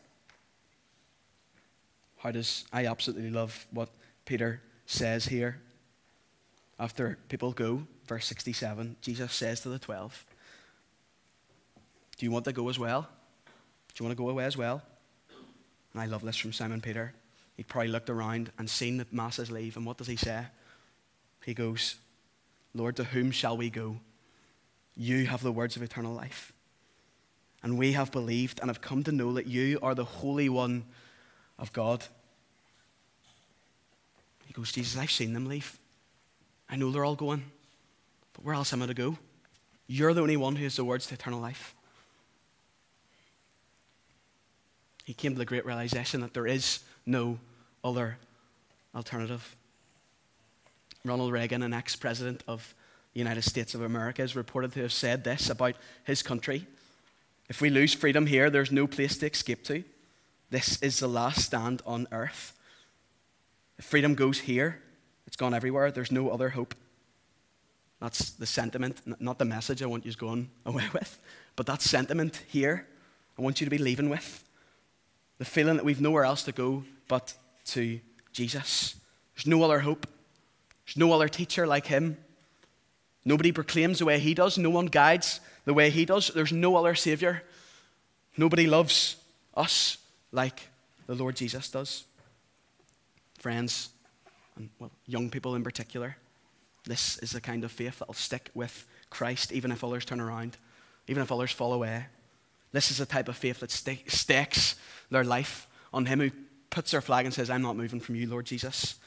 How 2.18 2.32
does 2.32 2.66
I 2.72 2.86
absolutely 2.86 3.30
love 3.30 3.66
what 3.72 3.90
Peter 4.26 4.62
says 4.86 5.26
here. 5.26 5.60
After 6.80 7.18
people 7.30 7.52
go, 7.54 7.84
verse 8.08 8.26
67, 8.26 8.98
Jesus 9.02 9.32
says 9.32 9.62
to 9.62 9.70
the 9.70 9.80
twelve, 9.80 10.26
Do 12.18 12.26
you 12.26 12.32
want 12.32 12.46
to 12.46 12.54
go 12.54 12.68
as 12.70 12.78
well? 12.78 13.02
Do 13.02 14.04
you 14.04 14.06
want 14.06 14.18
to 14.18 14.22
go 14.22 14.30
away 14.30 14.44
as 14.44 14.58
well? 14.58 14.82
And 15.94 16.02
I 16.02 16.06
love 16.06 16.24
this 16.24 16.36
from 16.36 16.52
Simon 16.52 16.82
Peter. 16.82 17.14
He 17.56 17.64
probably 17.64 17.90
looked 17.90 18.10
around 18.10 18.52
and 18.58 18.70
seen 18.70 18.98
the 18.98 19.08
masses 19.12 19.50
leave, 19.50 19.78
and 19.78 19.86
what 19.86 19.98
does 19.98 20.08
he 20.08 20.16
say? 20.16 20.46
He 21.46 21.54
goes, 21.54 21.96
Lord, 22.74 22.96
to 22.98 23.04
whom 23.04 23.32
shall 23.32 23.56
we 23.56 23.70
go? 23.70 23.98
You 24.96 25.26
have 25.28 25.42
the 25.42 25.52
words 25.52 25.76
of 25.76 25.82
eternal 25.82 26.14
life. 26.14 26.52
And 27.64 27.78
we 27.78 27.94
have 27.94 28.12
believed 28.12 28.60
and 28.60 28.70
have 28.70 28.82
come 28.82 29.04
to 29.04 29.12
know 29.12 29.34
that 29.34 29.48
you 29.48 29.80
are 29.82 29.96
the 29.96 30.06
Holy 30.06 30.50
One 30.50 30.86
of 31.58 31.72
God. 31.74 32.04
He 34.46 34.54
goes, 34.54 34.72
Jesus, 34.72 35.00
I've 35.00 35.12
seen 35.12 35.34
them 35.34 35.48
leave. 35.48 35.78
I 36.70 36.76
know 36.76 36.92
they're 36.92 37.06
all 37.06 37.16
going, 37.16 37.44
but 38.34 38.44
where 38.44 38.56
else 38.56 38.74
am 38.74 38.82
I 38.82 38.88
to 38.88 38.94
go? 38.94 39.18
You're 39.88 40.14
the 40.14 40.22
only 40.22 40.38
one 40.38 40.56
who 40.56 40.64
has 40.64 40.76
the 40.76 40.86
words 40.86 41.08
to 41.08 41.14
eternal 41.14 41.40
life. 41.40 41.76
He 45.06 45.14
came 45.14 45.34
to 45.34 45.38
the 45.38 45.46
great 45.46 45.66
realization 45.66 46.22
that 46.22 46.34
there 46.34 46.48
is 46.48 46.80
no 47.06 47.40
other 47.84 48.18
alternative. 48.96 49.56
Ronald 51.04 51.32
Reagan, 51.32 51.62
an 51.62 51.74
ex 51.74 51.96
president 51.96 52.44
of 52.48 52.74
the 53.14 53.20
United 53.20 53.44
States 53.44 53.76
of 53.76 53.82
America, 53.82 54.24
is 54.24 54.36
reported 54.36 54.74
to 54.74 54.82
have 54.82 54.94
said 54.94 55.24
this 55.24 55.50
about 55.50 55.76
his 56.04 56.24
country 56.24 56.68
If 57.48 57.62
we 57.62 57.70
lose 57.70 57.94
freedom 57.94 58.26
here, 58.26 58.50
there's 58.50 58.72
no 58.72 58.88
place 58.88 59.18
to 59.20 59.30
escape 59.30 59.64
to. 59.66 59.84
This 60.50 60.82
is 60.82 61.00
the 61.00 61.08
last 61.08 61.46
stand 61.46 61.82
on 61.86 62.08
earth. 62.12 62.54
If 63.78 63.86
freedom 63.86 64.16
goes 64.16 64.40
here, 64.40 64.82
it's 65.28 65.36
gone 65.36 65.54
everywhere. 65.54 65.92
There's 65.92 66.12
no 66.12 66.30
other 66.30 66.50
hope. 66.50 66.74
That's 68.00 68.32
the 68.32 68.46
sentiment, 68.46 69.02
not 69.20 69.40
the 69.40 69.46
message 69.46 69.82
I 69.82 69.86
want 69.86 70.06
you 70.06 70.14
going 70.14 70.50
away 70.66 70.86
with, 70.94 71.22
but 71.56 71.66
that 71.68 71.82
sentiment 71.82 72.42
here, 72.48 72.88
I 73.38 73.42
want 73.42 73.62
you 73.62 73.66
to 73.66 73.72
be 73.72 73.78
leaving 73.78 74.10
with. 74.10 74.44
The 75.38 75.46
feeling 75.46 75.76
that 75.76 75.86
we've 75.86 76.02
nowhere 76.02 76.24
else 76.24 76.44
to 76.44 76.52
go 76.52 76.86
but 77.08 77.34
to 77.66 78.00
Jesus. 78.32 78.96
There's 79.36 79.48
no 79.48 79.64
other 79.64 79.80
hope. 79.80 80.08
There's 80.86 80.98
no 80.98 81.12
other 81.12 81.28
teacher 81.28 81.66
like 81.66 81.88
him. 81.88 82.18
Nobody 83.24 83.52
proclaims 83.52 84.00
the 84.00 84.06
way 84.06 84.20
he 84.20 84.34
does. 84.34 84.58
No 84.58 84.70
one 84.70 84.86
guides 84.86 85.40
the 85.66 85.74
way 85.74 85.90
he 85.90 86.06
does. 86.06 86.28
There's 86.28 86.54
no 86.54 86.76
other 86.76 86.94
Savior. 86.94 87.44
Nobody 88.38 88.68
loves 88.68 89.16
us 89.56 89.98
like 90.32 90.70
the 91.08 91.16
Lord 91.16 91.36
Jesus 91.36 91.70
does. 91.70 92.04
Friends, 93.40 93.90
and 94.56 94.70
well, 94.80 94.92
young 95.08 95.30
people 95.30 95.56
in 95.56 95.64
particular, 95.64 96.18
this 96.86 97.18
is 97.20 97.32
the 97.32 97.42
kind 97.42 97.64
of 97.64 97.72
faith 97.72 98.00
that 98.00 98.08
will 98.08 98.14
stick 98.14 98.52
with 98.54 98.88
Christ 99.10 99.52
even 99.52 99.72
if 99.72 99.84
others 99.84 100.06
turn 100.06 100.20
around, 100.20 100.58
even 101.08 101.24
if 101.24 101.32
others 101.32 101.52
fall 101.52 101.74
away. 101.74 102.06
This 102.72 102.92
is 102.92 102.98
the 102.98 103.06
type 103.06 103.28
of 103.28 103.38
faith 103.38 103.62
that 103.62 103.72
stakes 103.72 104.76
their 105.10 105.24
life 105.24 105.68
on 105.94 106.06
Him 106.06 106.20
who 106.20 106.32
puts 106.76 106.92
their 106.92 107.00
flag 107.00 107.24
and 107.24 107.34
says, 107.34 107.50
I'm 107.50 107.62
not 107.62 107.78
moving 107.78 108.02
from 108.02 108.16
you, 108.16 108.28
Lord 108.28 108.46
Jesus. 108.46 109.00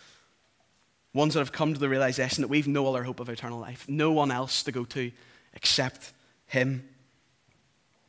Ones 1.12 1.34
that 1.34 1.40
have 1.40 1.52
come 1.52 1.74
to 1.74 1.78
the 1.78 1.90
realization 1.90 2.40
that 2.40 2.48
we've 2.48 2.66
no 2.66 2.86
other 2.86 3.04
hope 3.04 3.20
of 3.20 3.28
eternal 3.28 3.60
life, 3.60 3.84
no 3.86 4.10
one 4.10 4.30
else 4.30 4.62
to 4.62 4.72
go 4.72 4.86
to 4.86 5.12
except 5.52 6.14
Him. 6.46 6.88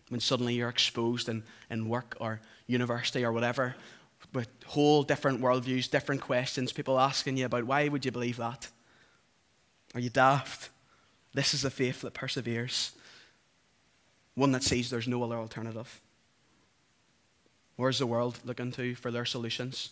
When 0.08 0.22
suddenly 0.22 0.54
you're 0.54 0.70
exposed 0.70 1.28
in, 1.28 1.44
in 1.70 1.90
work 1.90 2.16
or 2.22 2.40
university 2.68 3.26
or 3.26 3.34
whatever, 3.34 3.76
with 4.34 4.48
whole 4.66 5.04
different 5.04 5.42
worldviews, 5.42 5.92
different 5.92 6.22
questions, 6.22 6.72
people 6.72 6.98
asking 6.98 7.36
you 7.36 7.46
about 7.46 7.66
why 7.66 7.90
would 7.90 8.06
you 8.06 8.12
believe 8.12 8.38
that? 8.38 8.70
Are 9.94 10.00
you 10.00 10.10
daft? 10.10 10.70
This 11.34 11.54
is 11.54 11.66
a 11.66 11.70
faith 11.70 12.00
that 12.02 12.14
perseveres 12.14 12.94
one 14.36 14.54
that 14.54 14.64
sees 14.64 14.90
there's 14.90 15.08
no 15.08 15.22
other 15.22 15.36
alternative. 15.36 16.00
Where's 17.80 18.00
the 18.00 18.06
world 18.06 18.38
looking 18.44 18.74
to 18.74 18.94
for 18.96 19.10
their 19.10 19.24
solutions? 19.24 19.92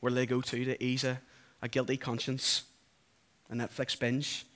Where 0.00 0.10
they 0.10 0.24
go 0.24 0.40
to 0.40 0.64
to 0.64 0.82
ease 0.82 1.04
a, 1.04 1.20
a 1.60 1.68
guilty 1.68 1.98
conscience? 1.98 2.62
A 3.50 3.54
Netflix 3.54 3.98
binge? 3.98 4.46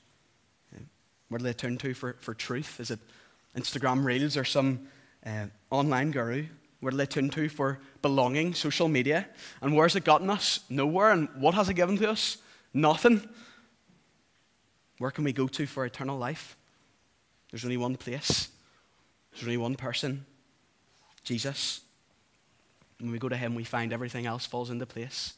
Where 1.28 1.36
do 1.36 1.44
they 1.44 1.52
turn 1.52 1.76
to 1.76 1.92
for, 1.92 2.16
for 2.18 2.32
truth? 2.32 2.80
Is 2.80 2.90
it 2.90 2.98
Instagram 3.54 4.06
Reels 4.06 4.38
or 4.38 4.44
some 4.44 4.88
uh, 5.26 5.48
online 5.70 6.12
guru? 6.12 6.46
Where 6.80 6.92
do 6.92 6.96
they 6.96 7.04
turn 7.04 7.28
to 7.28 7.50
for 7.50 7.78
belonging, 8.00 8.54
social 8.54 8.88
media? 8.88 9.28
And 9.60 9.76
where's 9.76 9.94
it 9.94 10.04
gotten 10.04 10.30
us? 10.30 10.60
Nowhere. 10.70 11.10
And 11.10 11.28
what 11.36 11.52
has 11.52 11.68
it 11.68 11.74
given 11.74 11.98
to 11.98 12.08
us? 12.08 12.38
Nothing. 12.72 13.20
Where 14.96 15.10
can 15.10 15.24
we 15.24 15.34
go 15.34 15.46
to 15.46 15.66
for 15.66 15.84
eternal 15.84 16.16
life? 16.16 16.56
There's 17.50 17.66
only 17.66 17.76
one 17.76 17.96
place 17.96 18.48
there's 19.32 19.42
only 19.42 19.58
one 19.58 19.74
person 19.74 20.24
Jesus. 21.22 21.82
When 22.98 23.12
we 23.12 23.18
go 23.18 23.28
to 23.28 23.37
Him, 23.37 23.54
we 23.54 23.64
find 23.64 23.92
everything 23.92 24.26
else 24.26 24.46
falls 24.46 24.70
into 24.70 24.87
place. 24.87 25.35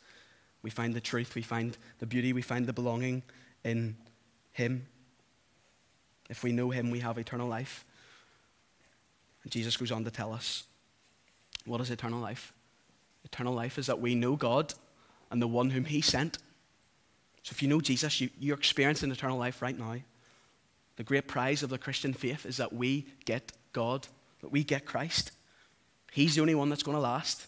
We 0.63 0.71
find 0.71 0.95
the 0.95 1.01
truth, 1.01 1.35
we 1.35 1.43
find 1.43 1.77
the 1.99 2.07
beauty, 2.07 2.33
we 2.33 2.43
find 2.43 2.67
the 2.67 2.73
belonging 2.73 3.23
in 3.65 3.97
Him. 4.53 4.87
If 6.29 6.43
we 6.43 6.53
know 6.53 6.71
Him, 6.71 6.91
we 6.91 7.01
have 7.01 7.19
eternal 7.19 7.49
life. 7.49 7.85
And 9.43 9.53
Jesus 9.53 9.77
goes 9.77 9.93
on 9.93 10.05
to 10.05 10.11
tell 10.11 10.33
us 10.33 10.65
what 11.65 11.81
is 11.81 11.91
eternal 11.91 12.21
life? 12.21 12.53
Eternal 13.25 13.55
life 13.55 13.79
is 13.79 13.87
that 13.87 14.01
we 14.01 14.15
know 14.15 14.37
God 14.37 14.75
and 15.31 15.41
the 15.41 15.49
one 15.49 15.71
whom 15.71 15.85
He 15.85 16.01
sent. 16.01 16.39
So 17.43 17.53
if 17.53 17.63
you 17.63 17.69
know 17.69 17.81
Jesus, 17.81 18.21
you, 18.21 18.31
you're 18.39 18.57
experiencing 18.57 19.11
eternal 19.11 19.39
life 19.39 19.63
right 19.63 19.79
now. 19.79 19.97
The 20.97 21.05
great 21.05 21.29
prize 21.29 21.63
of 21.63 21.71
the 21.71 21.79
Christian 21.79 22.13
faith 22.13 22.45
is 22.45 22.57
that 22.57 22.73
we 22.73 23.07
get 23.25 23.53
God, 23.73 24.09
that 24.41 24.51
we 24.51 24.65
get 24.65 24.85
Christ. 24.85 25.31
He's 26.13 26.35
the 26.35 26.41
only 26.41 26.55
one 26.55 26.69
that's 26.69 26.83
going 26.83 26.97
to 26.97 27.01
last. 27.01 27.47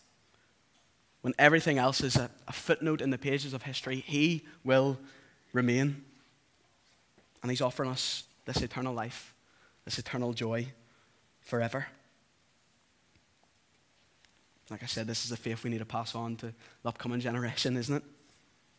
When 1.23 1.35
everything 1.39 1.79
else 1.79 2.01
is 2.01 2.17
a, 2.17 2.31
a 2.49 2.53
footnote 2.53 3.01
in 3.01 3.11
the 3.11 3.19
pages 3.19 3.53
of 3.53 3.63
history, 3.63 4.05
He 4.07 4.47
will 4.65 4.99
remain. 5.53 6.05
And 7.43 7.51
He's 7.51 7.61
offering 7.61 7.91
us 7.91 8.25
this 8.47 8.63
eternal 8.63 8.95
life, 8.95 9.35
this 9.85 9.99
eternal 9.99 10.33
joy 10.33 10.69
forever. 11.41 11.87
Like 14.71 14.83
I 14.85 14.87
said, 14.87 15.07
this 15.07 15.25
is 15.25 15.31
the 15.31 15.37
faith 15.37 15.65
we 15.65 15.71
need 15.71 15.79
to 15.79 15.85
pass 15.85 16.15
on 16.15 16.37
to 16.37 16.47
the 16.47 16.89
upcoming 16.89 17.21
generation, 17.21 17.77
isn't 17.77 17.97
it? 17.97 18.05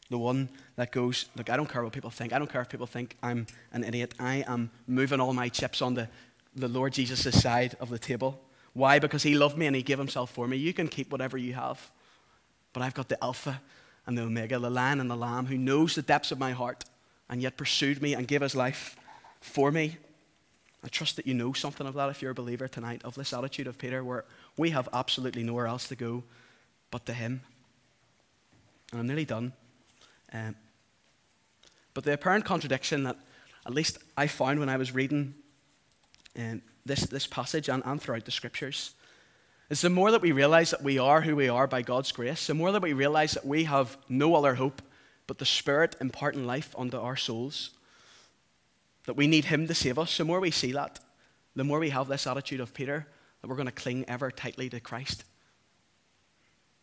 The 0.10 0.18
one 0.18 0.50
that 0.78 0.92
goes, 0.92 1.26
look, 1.36 1.50
I 1.50 1.58
don't 1.58 1.70
care 1.70 1.84
what 1.84 1.94
people 1.94 2.10
think. 2.10 2.34
I 2.34 2.40
don't 2.40 2.50
care 2.50 2.62
if 2.62 2.70
people 2.70 2.88
think 2.88 3.18
I'm 3.22 3.46
an 3.74 3.84
idiot. 3.84 4.14
I 4.20 4.44
am 4.48 4.72
moving 4.88 5.20
all 5.20 5.34
my 5.34 5.50
chips 5.50 5.82
onto 5.82 6.06
the 6.56 6.68
Lord 6.68 6.94
Jesus' 6.94 7.42
side 7.42 7.76
of 7.80 7.90
the 7.90 8.00
table. 8.00 8.42
Why? 8.74 9.00
Because 9.00 9.24
he 9.24 9.36
loved 9.36 9.58
me 9.58 9.68
and 9.68 9.76
he 9.76 9.82
gave 9.82 9.98
himself 9.98 10.32
for 10.32 10.48
me. 10.48 10.58
You 10.58 10.74
can 10.74 10.88
keep 10.88 11.12
whatever 11.12 11.38
you 11.38 11.54
have. 11.54 11.92
But 12.74 12.84
I've 12.84 12.94
got 12.94 13.10
the 13.10 13.22
Alpha 13.24 13.62
and 14.06 14.18
the 14.18 14.24
Omega, 14.24 14.60
the 14.60 14.70
Lion 14.70 15.00
and 15.00 15.10
the 15.10 15.16
Lamb, 15.16 15.48
who 15.48 15.58
knows 15.58 15.96
the 15.96 16.02
depths 16.02 16.32
of 16.32 16.40
my 16.40 16.52
heart 16.52 16.86
and 17.30 17.42
yet 17.42 17.58
pursued 17.58 18.02
me 18.02 18.14
and 18.14 18.28
gave 18.28 18.42
his 18.42 18.56
life 18.56 18.98
for 19.42 19.72
me. 19.72 19.98
I 20.84 20.88
trust 20.88 21.16
that 21.18 21.28
you 21.28 21.34
know 21.34 21.54
something 21.54 21.86
of 21.86 21.94
that 21.94 22.10
if 22.10 22.22
you're 22.22 22.32
a 22.32 22.36
believer 22.36 22.68
tonight, 22.68 23.02
of 23.04 23.16
this 23.16 23.34
attitude 23.34 23.68
of 23.68 23.78
Peter, 23.78 24.04
where 24.04 24.26
we 24.58 24.72
have 24.72 24.90
absolutely 24.94 25.44
nowhere 25.44 25.68
else 25.68 25.88
to 25.90 25.96
go 25.96 26.24
but 26.90 27.06
to 27.06 27.14
him. 27.14 27.42
And 28.92 29.00
I'm 29.00 29.08
nearly 29.08 29.26
done. 29.26 29.54
Um, 30.34 30.56
but 31.94 32.04
the 32.04 32.14
apparent 32.14 32.46
contradiction 32.46 33.04
that 33.04 33.18
at 33.66 33.74
least 33.74 34.00
I 34.18 34.28
found 34.28 34.60
when 34.60 34.70
I 34.70 34.78
was 34.78 34.94
reading 34.94 35.36
um, 36.38 36.62
this, 36.86 37.02
this 37.02 37.28
passage 37.28 37.70
and, 37.70 37.84
and 37.86 38.02
throughout 38.02 38.26
the 38.26 38.32
scriptures 38.32 38.96
is 39.70 39.82
the 39.82 39.90
more 39.90 40.12
that 40.12 40.22
we 40.22 40.32
realize 40.32 40.72
that 40.72 40.84
we 40.84 40.98
are 40.98 41.22
who 41.22 41.36
we 41.36 41.48
are 41.48 41.68
by 41.68 41.82
God's 41.82 42.12
grace, 42.12 42.48
the 42.48 42.54
more 42.54 42.72
that 42.72 42.82
we 42.82 42.94
realize 42.94 43.32
that 43.34 43.46
we 43.46 43.64
have 43.64 43.98
no 44.10 44.36
other 44.36 44.56
hope 44.56 44.82
but 45.28 45.38
the 45.38 45.46
Spirit 45.46 45.96
imparting 46.02 46.46
life 46.46 46.76
unto 46.78 47.00
our 47.00 47.16
souls, 47.16 47.72
that 49.06 49.16
we 49.16 49.28
need 49.28 49.46
Him 49.46 49.68
to 49.68 49.74
save 49.74 49.98
us, 49.98 50.18
the 50.18 50.26
more 50.26 50.42
we 50.42 50.52
see 50.52 50.74
that, 50.74 51.00
the 51.56 51.64
more 51.64 51.80
we 51.80 51.90
have 51.90 52.08
this 52.08 52.28
attitude 52.28 52.60
of 52.60 52.74
Peter 52.74 53.08
that 53.42 53.48
we're 53.48 53.56
going 53.56 53.66
to 53.66 53.72
cling 53.72 54.06
ever 54.08 54.30
tightly 54.30 54.70
to 54.70 54.80
Christ 54.80 55.24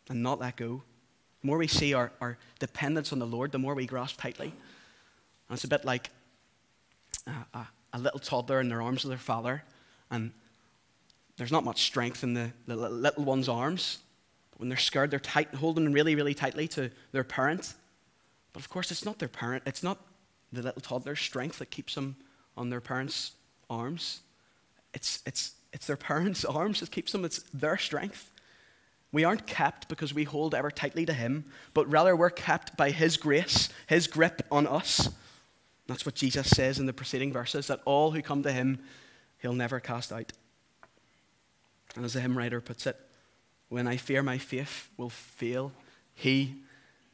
and 0.08 0.22
not 0.22 0.40
let 0.40 0.56
go. 0.56 0.82
The 1.40 1.46
more 1.46 1.58
we 1.58 1.68
see 1.68 1.94
our, 1.94 2.10
our 2.20 2.38
dependence 2.58 3.12
on 3.12 3.18
the 3.18 3.26
Lord, 3.26 3.52
the 3.52 3.58
more 3.58 3.74
we 3.74 3.86
grasp 3.86 4.20
tightly. 4.20 4.46
And 4.46 5.56
it's 5.56 5.64
a 5.64 5.68
bit 5.68 5.84
like 5.84 6.10
a, 7.26 7.58
a, 7.58 7.66
a 7.92 7.98
little 7.98 8.20
toddler 8.20 8.60
in 8.60 8.68
their 8.68 8.82
arms 8.82 9.04
of 9.04 9.10
their 9.10 9.18
father, 9.18 9.62
and 10.10 10.32
there's 11.36 11.52
not 11.52 11.64
much 11.64 11.82
strength 11.82 12.22
in 12.22 12.34
the, 12.34 12.52
the 12.66 12.76
little 12.76 13.24
one's 13.24 13.48
arms. 13.48 13.98
But 14.50 14.60
when 14.60 14.68
they're 14.68 14.78
scared, 14.78 15.10
they're 15.10 15.20
tight, 15.20 15.54
holding 15.54 15.92
really, 15.92 16.14
really 16.14 16.34
tightly 16.34 16.68
to 16.68 16.90
their 17.12 17.24
parent. 17.24 17.74
But 18.52 18.60
of 18.60 18.68
course, 18.68 18.90
it's 18.90 19.04
not 19.04 19.18
their 19.18 19.28
parent, 19.28 19.62
it's 19.66 19.82
not 19.82 19.98
the 20.52 20.62
little 20.62 20.80
toddler's 20.80 21.20
strength 21.20 21.58
that 21.58 21.70
keeps 21.70 21.94
them 21.94 22.16
on 22.56 22.70
their 22.70 22.80
parents' 22.80 23.32
arms. 23.70 24.20
It's, 24.94 25.22
it's, 25.26 25.52
it's 25.72 25.86
their 25.86 25.96
parents' 25.96 26.44
arms 26.44 26.80
that 26.80 26.90
keeps 26.90 27.12
them, 27.12 27.24
it's 27.24 27.42
their 27.54 27.76
strength. 27.76 28.32
We 29.12 29.24
aren't 29.24 29.46
kept 29.46 29.88
because 29.88 30.12
we 30.12 30.24
hold 30.24 30.54
ever 30.54 30.70
tightly 30.70 31.06
to 31.06 31.12
Him, 31.12 31.46
but 31.72 31.90
rather 31.90 32.14
we're 32.14 32.30
kept 32.30 32.76
by 32.76 32.90
His 32.90 33.16
grace, 33.16 33.68
His 33.86 34.06
grip 34.06 34.42
on 34.50 34.66
us. 34.66 35.10
That's 35.88 36.06
what 36.06 36.14
Jesus 36.14 36.50
says 36.50 36.78
in 36.78 36.86
the 36.86 36.92
preceding 36.92 37.32
verses 37.32 37.66
that 37.66 37.80
all 37.84 38.12
who 38.12 38.22
come 38.22 38.42
to 38.44 38.52
Him, 38.52 38.78
He'll 39.38 39.54
never 39.54 39.80
cast 39.80 40.12
out. 40.12 40.32
And 41.96 42.04
as 42.04 42.12
the 42.12 42.20
hymn 42.20 42.36
writer 42.36 42.60
puts 42.60 42.86
it, 42.86 42.96
when 43.68 43.88
I 43.88 43.96
fear 43.96 44.22
my 44.22 44.38
faith 44.38 44.90
will 44.96 45.10
fail, 45.10 45.72
He 46.14 46.54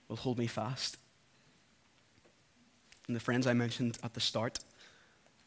will 0.08 0.16
hold 0.16 0.38
me 0.38 0.48
fast. 0.48 0.98
And 3.06 3.14
the 3.14 3.20
friends 3.20 3.46
I 3.46 3.52
mentioned 3.52 3.98
at 4.02 4.14
the 4.14 4.20
start, 4.20 4.58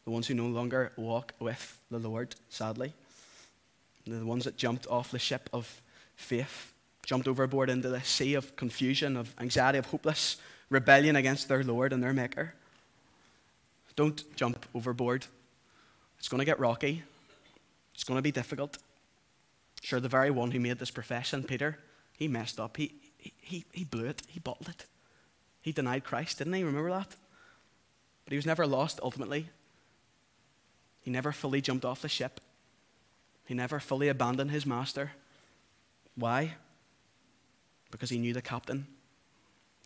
the 0.04 0.10
ones 0.10 0.26
who 0.26 0.34
no 0.34 0.46
longer 0.46 0.92
walk 0.96 1.34
with 1.38 1.78
the 1.90 1.98
Lord, 1.98 2.34
sadly, 2.48 2.94
the 4.06 4.24
ones 4.24 4.44
that 4.44 4.56
jumped 4.56 4.86
off 4.86 5.10
the 5.10 5.18
ship 5.18 5.50
of 5.52 5.82
faith, 6.16 6.72
jumped 7.04 7.28
overboard 7.28 7.68
into 7.68 7.88
the 7.88 8.00
sea 8.00 8.34
of 8.34 8.56
confusion, 8.56 9.16
of 9.16 9.34
anxiety, 9.38 9.76
of 9.76 9.86
hopeless 9.86 10.38
rebellion 10.70 11.16
against 11.16 11.48
their 11.48 11.62
Lord 11.62 11.92
and 11.92 12.02
their 12.02 12.12
Maker. 12.14 12.54
Don't 13.98 14.36
jump 14.36 14.64
overboard. 14.76 15.26
It's 16.20 16.28
going 16.28 16.38
to 16.38 16.44
get 16.44 16.60
rocky. 16.60 17.02
It's 17.94 18.04
going 18.04 18.16
to 18.16 18.22
be 18.22 18.30
difficult. 18.30 18.78
Sure, 19.82 19.98
the 19.98 20.08
very 20.08 20.30
one 20.30 20.52
who 20.52 20.60
made 20.60 20.78
this 20.78 20.92
profession, 20.92 21.42
Peter, 21.42 21.78
he 22.16 22.28
messed 22.28 22.60
up. 22.60 22.76
He, 22.76 22.94
he, 23.18 23.64
he 23.72 23.82
blew 23.82 24.04
it. 24.04 24.22
He 24.28 24.38
bottled 24.38 24.68
it. 24.68 24.86
He 25.62 25.72
denied 25.72 26.04
Christ, 26.04 26.38
didn't 26.38 26.52
he? 26.52 26.62
Remember 26.62 26.90
that? 26.90 27.16
But 28.24 28.30
he 28.30 28.36
was 28.36 28.46
never 28.46 28.68
lost 28.68 29.00
ultimately. 29.02 29.48
He 31.00 31.10
never 31.10 31.32
fully 31.32 31.60
jumped 31.60 31.84
off 31.84 32.00
the 32.00 32.08
ship. 32.08 32.40
He 33.46 33.54
never 33.54 33.80
fully 33.80 34.06
abandoned 34.06 34.52
his 34.52 34.64
master. 34.64 35.10
Why? 36.14 36.54
Because 37.90 38.10
he 38.10 38.18
knew 38.18 38.32
the 38.32 38.42
captain. 38.42 38.86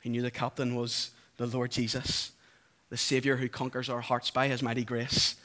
He 0.02 0.10
knew 0.10 0.20
the 0.20 0.30
captain 0.30 0.74
was 0.74 1.12
the 1.38 1.46
Lord 1.46 1.70
Jesus, 1.70 2.32
the 2.92 2.98
Savior 2.98 3.38
who 3.38 3.48
conquers 3.48 3.88
our 3.88 4.02
hearts 4.02 4.30
by 4.30 4.48
his 4.48 4.62
mighty 4.62 4.84
grace, 4.84 5.36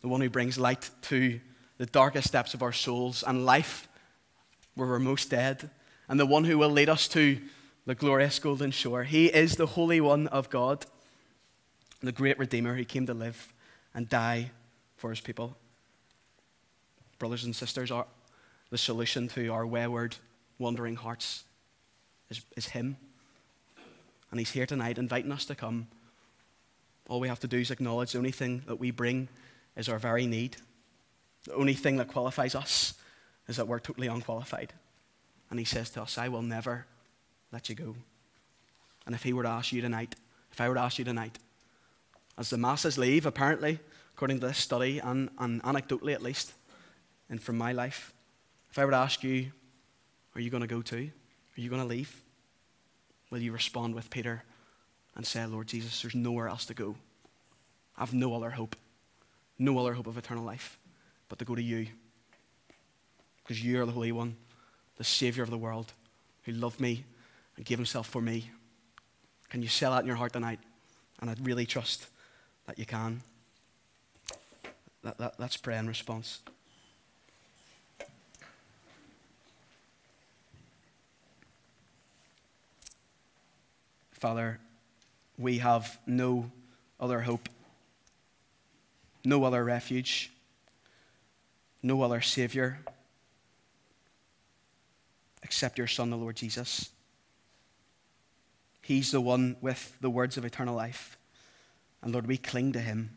the 0.00 0.08
one 0.08 0.20
who 0.20 0.28
brings 0.28 0.58
light 0.58 0.90
to 1.02 1.38
the 1.78 1.86
darkest 1.86 2.32
depths 2.32 2.52
of 2.52 2.64
our 2.64 2.72
souls 2.72 3.22
and 3.24 3.46
life 3.46 3.86
where 4.74 4.88
we're 4.88 4.98
most 4.98 5.30
dead, 5.30 5.70
and 6.08 6.18
the 6.18 6.26
one 6.26 6.42
who 6.42 6.58
will 6.58 6.68
lead 6.68 6.88
us 6.88 7.06
to 7.06 7.38
the 7.86 7.94
glorious 7.94 8.40
golden 8.40 8.72
shore. 8.72 9.04
He 9.04 9.26
is 9.26 9.54
the 9.54 9.66
Holy 9.66 10.00
One 10.00 10.26
of 10.26 10.50
God, 10.50 10.84
the 12.02 12.10
great 12.10 12.40
Redeemer 12.40 12.74
who 12.74 12.84
came 12.84 13.06
to 13.06 13.14
live 13.14 13.54
and 13.94 14.08
die 14.08 14.50
for 14.96 15.10
his 15.10 15.20
people. 15.20 15.56
Brothers 17.20 17.44
and 17.44 17.54
sisters, 17.54 17.92
our, 17.92 18.06
the 18.70 18.78
solution 18.78 19.28
to 19.28 19.46
our 19.50 19.64
wayward, 19.64 20.16
wandering 20.58 20.96
hearts 20.96 21.44
is, 22.30 22.40
is 22.56 22.70
Him. 22.70 22.96
And 24.32 24.40
He's 24.40 24.50
here 24.50 24.66
tonight 24.66 24.98
inviting 24.98 25.30
us 25.30 25.44
to 25.44 25.54
come. 25.54 25.86
All 27.10 27.18
we 27.18 27.26
have 27.26 27.40
to 27.40 27.48
do 27.48 27.58
is 27.58 27.72
acknowledge 27.72 28.12
the 28.12 28.18
only 28.18 28.30
thing 28.30 28.62
that 28.68 28.78
we 28.78 28.92
bring 28.92 29.28
is 29.76 29.88
our 29.88 29.98
very 29.98 30.28
need. 30.28 30.56
The 31.42 31.54
only 31.54 31.74
thing 31.74 31.96
that 31.96 32.06
qualifies 32.06 32.54
us 32.54 32.94
is 33.48 33.56
that 33.56 33.66
we're 33.66 33.80
totally 33.80 34.06
unqualified. 34.06 34.72
And 35.50 35.58
He 35.58 35.64
says 35.64 35.90
to 35.90 36.02
us, 36.02 36.16
I 36.16 36.28
will 36.28 36.42
never 36.42 36.86
let 37.50 37.68
you 37.68 37.74
go. 37.74 37.96
And 39.06 39.14
if 39.16 39.24
He 39.24 39.32
were 39.32 39.42
to 39.42 39.48
ask 39.48 39.72
you 39.72 39.82
tonight, 39.82 40.14
if 40.52 40.60
I 40.60 40.68
were 40.68 40.76
to 40.76 40.82
ask 40.82 41.00
you 41.00 41.04
tonight, 41.04 41.36
as 42.38 42.50
the 42.50 42.58
masses 42.58 42.96
leave, 42.96 43.26
apparently, 43.26 43.80
according 44.14 44.38
to 44.38 44.46
this 44.46 44.58
study, 44.58 45.00
and, 45.00 45.30
and 45.40 45.60
anecdotally 45.64 46.14
at 46.14 46.22
least, 46.22 46.52
and 47.28 47.42
from 47.42 47.58
my 47.58 47.72
life, 47.72 48.12
if 48.70 48.78
I 48.78 48.84
were 48.84 48.92
to 48.92 48.96
ask 48.96 49.24
you, 49.24 49.50
are 50.36 50.40
you 50.40 50.48
going 50.48 50.60
to 50.60 50.68
go 50.68 50.80
too? 50.80 51.10
Are 51.56 51.60
you 51.60 51.70
going 51.70 51.82
to 51.82 51.88
leave? 51.88 52.22
Will 53.30 53.40
you 53.40 53.50
respond 53.50 53.96
with 53.96 54.10
Peter 54.10 54.44
and 55.20 55.26
say, 55.26 55.44
Lord 55.44 55.66
Jesus, 55.66 56.00
there's 56.00 56.14
nowhere 56.14 56.48
else 56.48 56.64
to 56.64 56.72
go? 56.72 56.96
I 57.94 58.00
have 58.00 58.14
no 58.14 58.34
other 58.34 58.48
hope, 58.48 58.74
no 59.58 59.78
other 59.78 59.92
hope 59.92 60.06
of 60.06 60.16
eternal 60.16 60.44
life 60.44 60.78
but 61.28 61.38
to 61.40 61.44
go 61.44 61.54
to 61.54 61.62
you. 61.62 61.88
Because 63.42 63.62
you 63.62 63.82
are 63.82 63.84
the 63.84 63.92
Holy 63.92 64.12
One, 64.12 64.34
the 64.96 65.04
Savior 65.04 65.42
of 65.42 65.50
the 65.50 65.58
world, 65.58 65.92
who 66.44 66.52
loved 66.52 66.80
me 66.80 67.04
and 67.58 67.66
gave 67.66 67.76
himself 67.76 68.08
for 68.08 68.22
me. 68.22 68.50
Can 69.50 69.60
you 69.60 69.68
sell 69.68 69.92
that 69.92 70.00
in 70.00 70.06
your 70.06 70.16
heart 70.16 70.32
tonight? 70.32 70.60
And 71.20 71.28
I 71.28 71.34
really 71.42 71.66
trust 71.66 72.06
that 72.64 72.78
you 72.78 72.86
can. 72.86 73.20
That, 75.02 75.18
that, 75.18 75.34
let's 75.38 75.58
pray 75.58 75.76
in 75.76 75.86
response. 75.86 76.40
Father, 84.12 84.60
we 85.40 85.58
have 85.58 85.98
no 86.06 86.50
other 87.00 87.20
hope, 87.20 87.48
no 89.24 89.42
other 89.44 89.64
refuge, 89.64 90.30
no 91.82 92.02
other 92.02 92.20
Savior 92.20 92.78
except 95.42 95.78
your 95.78 95.86
Son, 95.86 96.10
the 96.10 96.16
Lord 96.16 96.36
Jesus. 96.36 96.90
He's 98.82 99.10
the 99.12 99.20
one 99.20 99.56
with 99.60 99.96
the 100.00 100.10
words 100.10 100.36
of 100.36 100.44
eternal 100.44 100.76
life. 100.76 101.16
And 102.02 102.12
Lord, 102.12 102.26
we 102.26 102.36
cling 102.36 102.72
to 102.72 102.80
Him. 102.80 103.16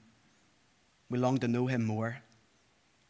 We 1.10 1.20
long 1.20 1.40
to 1.40 1.48
know 1.48 1.68
Him 1.68 1.84
more. 1.84 2.20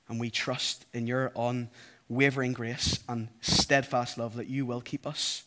And 0.09 0.19
we 0.19 0.29
trust 0.29 0.85
in 0.93 1.07
your 1.07 1.31
unwavering 1.35 2.53
grace 2.53 2.99
and 3.07 3.27
steadfast 3.41 4.17
love 4.17 4.35
that 4.35 4.47
you 4.47 4.65
will 4.65 4.81
keep 4.81 5.05
us 5.05 5.43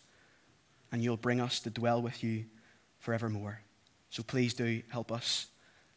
and 0.93 1.03
you'll 1.03 1.17
bring 1.17 1.41
us 1.41 1.61
to 1.61 1.71
dwell 1.71 2.01
with 2.01 2.23
you 2.23 2.45
forevermore. 3.07 3.61
So 4.11 4.25
please 4.25 4.53
do 4.53 4.83
help 4.89 5.13
us 5.13 5.47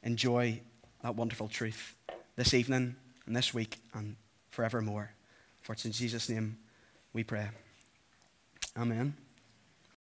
enjoy 0.03 0.61
that 1.01 1.15
wonderful 1.15 1.47
truth 1.47 1.95
this 2.35 2.53
evening 2.53 2.95
and 3.25 3.35
this 3.35 3.51
week 3.51 3.77
and 3.95 4.15
forevermore. 4.51 5.09
For 5.63 5.73
it's 5.73 5.85
in 5.85 5.91
Jesus' 5.91 6.29
name 6.29 6.59
we 7.11 7.23
pray. 7.23 7.49
Amen. 8.77 9.15